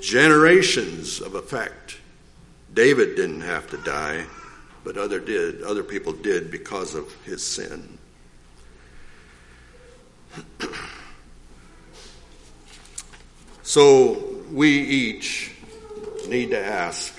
generations 0.00 1.20
of 1.20 1.34
effect 1.34 1.98
David 2.76 3.16
didn't 3.16 3.40
have 3.40 3.68
to 3.70 3.78
die, 3.78 4.26
but 4.84 4.98
other 4.98 5.18
did. 5.18 5.62
Other 5.62 5.82
people 5.82 6.12
did 6.12 6.50
because 6.50 6.94
of 6.94 7.10
his 7.24 7.42
sin. 7.42 7.96
so 13.62 14.42
we 14.52 14.68
each 14.68 15.52
need 16.28 16.50
to 16.50 16.62
ask 16.62 17.18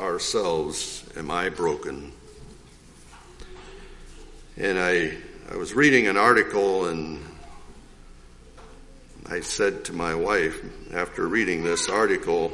ourselves, 0.00 1.04
am 1.14 1.30
I 1.30 1.50
broken? 1.50 2.10
And 4.60 4.78
I, 4.78 5.12
I 5.50 5.56
was 5.56 5.72
reading 5.72 6.06
an 6.06 6.18
article 6.18 6.84
and 6.88 7.18
I 9.24 9.40
said 9.40 9.86
to 9.86 9.94
my 9.94 10.14
wife 10.14 10.62
after 10.92 11.26
reading 11.26 11.64
this 11.64 11.88
article, 11.88 12.52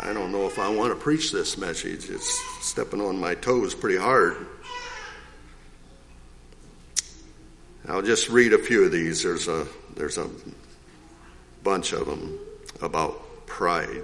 I 0.00 0.14
don't 0.14 0.32
know 0.32 0.46
if 0.46 0.58
I 0.58 0.70
want 0.70 0.94
to 0.94 0.98
preach 0.98 1.30
this 1.30 1.58
message. 1.58 2.08
It's 2.08 2.40
stepping 2.62 3.02
on 3.02 3.20
my 3.20 3.34
toes 3.34 3.74
pretty 3.74 3.98
hard. 3.98 4.46
I'll 7.86 8.00
just 8.00 8.30
read 8.30 8.54
a 8.54 8.58
few 8.58 8.84
of 8.84 8.90
these. 8.90 9.22
There's 9.22 9.46
a, 9.46 9.66
there's 9.94 10.16
a 10.16 10.30
bunch 11.62 11.92
of 11.92 12.06
them 12.06 12.38
about 12.80 13.44
pride. 13.44 14.00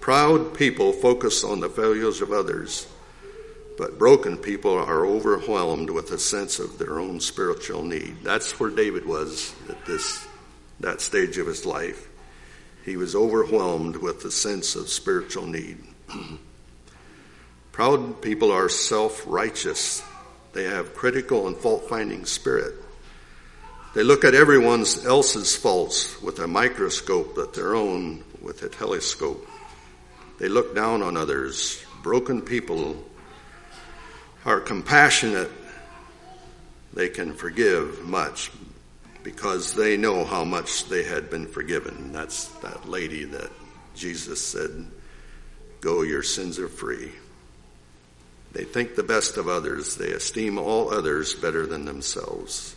Proud 0.00 0.52
people 0.54 0.92
focus 0.92 1.44
on 1.44 1.60
the 1.60 1.68
failures 1.68 2.20
of 2.22 2.32
others, 2.32 2.88
but 3.78 3.96
broken 3.96 4.36
people 4.36 4.76
are 4.76 5.06
overwhelmed 5.06 5.88
with 5.88 6.10
a 6.10 6.18
sense 6.18 6.58
of 6.58 6.78
their 6.78 6.98
own 6.98 7.20
spiritual 7.20 7.84
need. 7.84 8.16
That's 8.24 8.58
where 8.58 8.70
David 8.70 9.06
was 9.06 9.54
at 9.68 9.86
this 9.86 10.26
that 10.80 11.00
stage 11.00 11.38
of 11.38 11.46
his 11.46 11.64
life. 11.64 12.08
He 12.84 12.96
was 12.96 13.14
overwhelmed 13.14 13.96
with 13.96 14.24
a 14.24 14.30
sense 14.32 14.74
of 14.74 14.88
spiritual 14.88 15.46
need. 15.46 15.78
Proud 17.72 18.20
people 18.20 18.50
are 18.50 18.68
self-righteous. 18.68 20.02
They 20.52 20.64
have 20.64 20.94
critical 20.94 21.46
and 21.46 21.56
fault-finding 21.56 22.26
spirit. 22.26 22.74
They 23.94 24.02
look 24.02 24.24
at 24.24 24.34
everyone 24.34 24.84
else's 25.04 25.54
faults 25.54 26.20
with 26.20 26.40
a 26.40 26.48
microscope, 26.48 27.34
but 27.36 27.54
their 27.54 27.76
own 27.76 28.24
with 28.40 28.62
a 28.62 28.68
telescope. 28.68 29.46
They 30.38 30.48
look 30.48 30.74
down 30.74 31.02
on 31.02 31.16
others. 31.16 31.84
Broken 32.02 32.42
people 32.42 33.04
are 34.48 34.60
compassionate. 34.60 35.50
They 36.94 37.10
can 37.10 37.34
forgive 37.34 38.02
much 38.02 38.50
because 39.22 39.74
they 39.74 39.98
know 39.98 40.24
how 40.24 40.42
much 40.42 40.88
they 40.88 41.04
had 41.04 41.28
been 41.28 41.46
forgiven. 41.46 42.12
That's 42.12 42.48
that 42.60 42.88
lady 42.88 43.24
that 43.24 43.50
Jesus 43.94 44.42
said, 44.42 44.86
Go, 45.82 46.00
your 46.00 46.22
sins 46.22 46.58
are 46.58 46.68
free. 46.68 47.12
They 48.52 48.64
think 48.64 48.94
the 48.94 49.02
best 49.02 49.36
of 49.36 49.48
others. 49.48 49.96
They 49.96 50.12
esteem 50.12 50.58
all 50.58 50.94
others 50.94 51.34
better 51.34 51.66
than 51.66 51.84
themselves. 51.84 52.74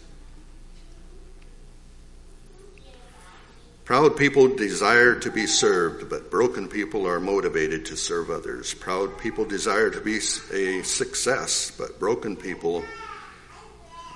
Proud 3.85 4.15
people 4.15 4.47
desire 4.47 5.15
to 5.19 5.31
be 5.31 5.47
served, 5.47 6.09
but 6.09 6.29
broken 6.29 6.67
people 6.67 7.07
are 7.07 7.19
motivated 7.19 7.85
to 7.87 7.97
serve 7.97 8.29
others. 8.29 8.73
Proud 8.73 9.17
people 9.17 9.43
desire 9.43 9.89
to 9.89 9.99
be 9.99 10.17
a 10.17 10.83
success, 10.83 11.71
but 11.77 11.99
broken 11.99 12.35
people 12.35 12.83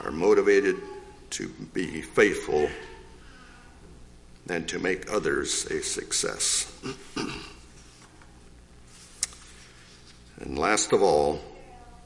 are 0.01 0.12
motivated 0.12 0.78
to 1.32 1.49
be 1.73 2.01
faithful 2.01 2.69
and 4.47 4.67
to 4.69 4.78
make 4.78 5.12
others 5.12 5.65
a 5.65 5.82
success. 5.82 6.71
and 10.39 10.60
last 10.60 10.93
of 10.93 11.01
all, 11.01 11.39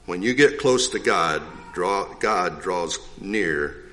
when 0.05 0.21
you 0.23 0.33
get 0.33 0.59
close 0.59 0.89
to 0.89 0.99
God, 0.99 1.43
draw, 1.73 2.13
God 2.15 2.61
draws 2.61 2.97
near 3.19 3.83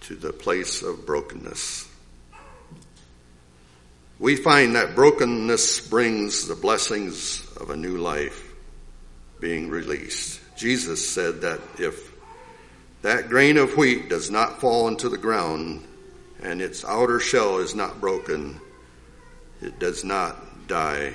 to 0.00 0.14
the 0.16 0.32
place 0.32 0.82
of 0.82 1.04
brokenness. 1.06 1.88
We 4.18 4.36
find 4.36 4.76
that 4.76 4.94
brokenness 4.94 5.88
brings 5.88 6.46
the 6.46 6.54
blessings 6.54 7.44
of 7.56 7.70
a 7.70 7.76
new 7.76 7.98
life 7.98 8.54
being 9.40 9.68
released. 9.68 10.40
Jesus 10.56 11.08
said 11.08 11.40
that 11.40 11.60
if 11.78 12.12
that 13.02 13.28
grain 13.28 13.56
of 13.56 13.76
wheat 13.76 14.08
does 14.08 14.30
not 14.30 14.60
fall 14.60 14.88
into 14.88 15.08
the 15.08 15.18
ground 15.18 15.84
and 16.42 16.62
its 16.62 16.84
outer 16.84 17.18
shell 17.18 17.58
is 17.58 17.74
not 17.74 18.00
broken, 18.00 18.60
it 19.60 19.78
does 19.78 20.04
not 20.04 20.68
die. 20.68 21.12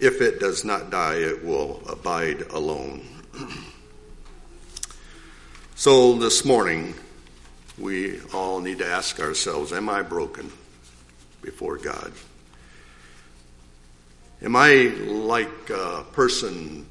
If 0.00 0.20
it 0.20 0.40
does 0.40 0.64
not 0.64 0.90
die, 0.90 1.16
it 1.16 1.44
will 1.44 1.80
abide 1.88 2.42
alone. 2.50 3.06
so 5.76 6.18
this 6.18 6.44
morning, 6.44 6.94
we 7.78 8.20
all 8.32 8.60
need 8.60 8.78
to 8.78 8.86
ask 8.86 9.20
ourselves, 9.20 9.72
am 9.72 9.88
I 9.88 10.02
broken? 10.02 10.50
Before 11.44 11.76
God? 11.76 12.12
Am 14.42 14.56
I 14.56 14.92
like 15.06 15.70
a 15.70 16.04
person, 16.12 16.86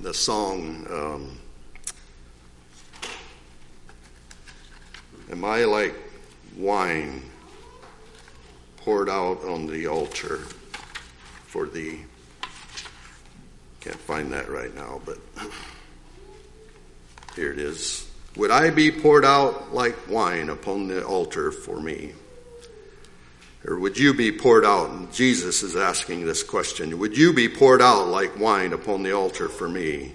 the 0.00 0.12
song, 0.12 0.86
um, 0.90 1.38
am 5.30 5.44
I 5.44 5.64
like 5.64 5.94
wine 6.56 7.22
poured 8.76 9.08
out 9.08 9.44
on 9.44 9.66
the 9.66 9.86
altar 9.86 10.38
for 11.46 11.66
thee? 11.66 12.00
Can't 13.80 13.96
find 13.96 14.32
that 14.32 14.50
right 14.50 14.74
now, 14.74 15.00
but 15.04 15.18
here 17.36 17.52
it 17.52 17.58
is. 17.58 18.08
Would 18.36 18.50
I 18.50 18.70
be 18.70 18.90
poured 18.90 19.24
out 19.24 19.74
like 19.74 19.96
wine 20.08 20.48
upon 20.48 20.88
the 20.88 21.04
altar 21.04 21.52
for 21.52 21.80
me? 21.80 22.12
Or 23.64 23.78
would 23.78 23.96
you 23.96 24.12
be 24.12 24.32
poured 24.32 24.64
out? 24.64 24.90
And 24.90 25.12
Jesus 25.12 25.62
is 25.62 25.76
asking 25.76 26.26
this 26.26 26.42
question. 26.42 26.98
Would 26.98 27.16
you 27.16 27.32
be 27.32 27.48
poured 27.48 27.80
out 27.80 28.08
like 28.08 28.38
wine 28.38 28.72
upon 28.72 29.02
the 29.02 29.12
altar 29.12 29.48
for 29.48 29.68
me? 29.68 30.14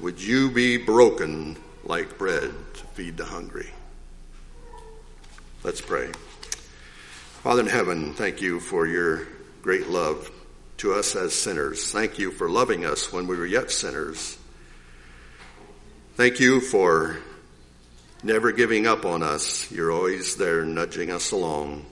Would 0.00 0.20
you 0.20 0.50
be 0.50 0.76
broken 0.76 1.56
like 1.84 2.18
bread 2.18 2.52
to 2.74 2.84
feed 2.94 3.16
the 3.16 3.24
hungry? 3.24 3.70
Let's 5.64 5.80
pray. 5.80 6.10
Father 7.42 7.62
in 7.62 7.68
heaven, 7.68 8.12
thank 8.12 8.42
you 8.42 8.60
for 8.60 8.86
your 8.86 9.26
great 9.62 9.88
love 9.88 10.30
to 10.78 10.92
us 10.92 11.16
as 11.16 11.32
sinners. 11.32 11.90
Thank 11.90 12.18
you 12.18 12.30
for 12.30 12.50
loving 12.50 12.84
us 12.84 13.10
when 13.10 13.26
we 13.26 13.36
were 13.36 13.46
yet 13.46 13.70
sinners. 13.70 14.36
Thank 16.16 16.40
you 16.40 16.60
for 16.60 17.18
never 18.22 18.52
giving 18.52 18.86
up 18.86 19.06
on 19.06 19.22
us. 19.22 19.70
You're 19.70 19.92
always 19.92 20.36
there 20.36 20.64
nudging 20.64 21.10
us 21.10 21.32
along 21.32 21.86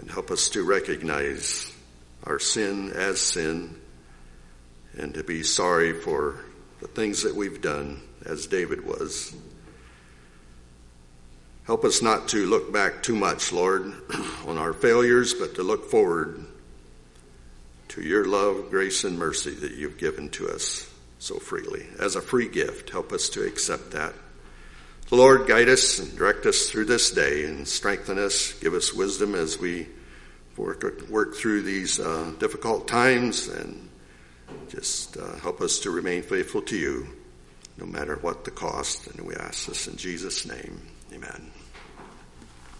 and 0.00 0.10
help 0.10 0.30
us 0.30 0.48
to 0.50 0.64
recognize 0.64 1.72
our 2.24 2.38
sin 2.38 2.90
as 2.94 3.20
sin 3.20 3.76
and 4.96 5.14
to 5.14 5.22
be 5.22 5.42
sorry 5.42 5.92
for 5.92 6.44
the 6.80 6.88
things 6.88 7.22
that 7.22 7.34
we've 7.34 7.60
done 7.60 8.00
as 8.24 8.46
David 8.46 8.84
was. 8.84 9.34
Help 11.64 11.84
us 11.84 12.02
not 12.02 12.28
to 12.28 12.46
look 12.46 12.72
back 12.72 13.02
too 13.02 13.14
much, 13.14 13.52
Lord, 13.52 13.92
on 14.46 14.58
our 14.58 14.72
failures, 14.72 15.34
but 15.34 15.54
to 15.54 15.62
look 15.62 15.90
forward 15.90 16.44
to 17.88 18.02
your 18.02 18.24
love, 18.24 18.70
grace, 18.70 19.04
and 19.04 19.18
mercy 19.18 19.50
that 19.50 19.72
you've 19.72 19.98
given 19.98 20.30
to 20.30 20.48
us 20.48 20.92
so 21.18 21.38
freely. 21.38 21.86
As 21.98 22.16
a 22.16 22.22
free 22.22 22.48
gift, 22.48 22.90
help 22.90 23.12
us 23.12 23.28
to 23.30 23.46
accept 23.46 23.90
that. 23.92 24.14
The 25.10 25.16
Lord, 25.16 25.48
guide 25.48 25.68
us 25.68 25.98
and 25.98 26.16
direct 26.16 26.46
us 26.46 26.70
through 26.70 26.84
this 26.84 27.10
day 27.10 27.44
and 27.44 27.66
strengthen 27.66 28.16
us, 28.16 28.52
give 28.60 28.74
us 28.74 28.94
wisdom 28.94 29.34
as 29.34 29.58
we 29.58 29.88
work, 30.56 30.84
work 31.10 31.34
through 31.34 31.62
these 31.62 31.98
uh, 31.98 32.32
difficult 32.38 32.86
times 32.86 33.48
and 33.48 33.88
just 34.68 35.16
uh, 35.16 35.34
help 35.38 35.62
us 35.62 35.80
to 35.80 35.90
remain 35.90 36.22
faithful 36.22 36.62
to 36.62 36.76
you 36.76 37.08
no 37.76 37.86
matter 37.86 38.18
what 38.20 38.44
the 38.44 38.52
cost. 38.52 39.08
And 39.08 39.26
we 39.26 39.34
ask 39.34 39.66
this 39.66 39.88
in 39.88 39.96
Jesus' 39.96 40.46
name. 40.46 40.80
Amen. 41.12 41.49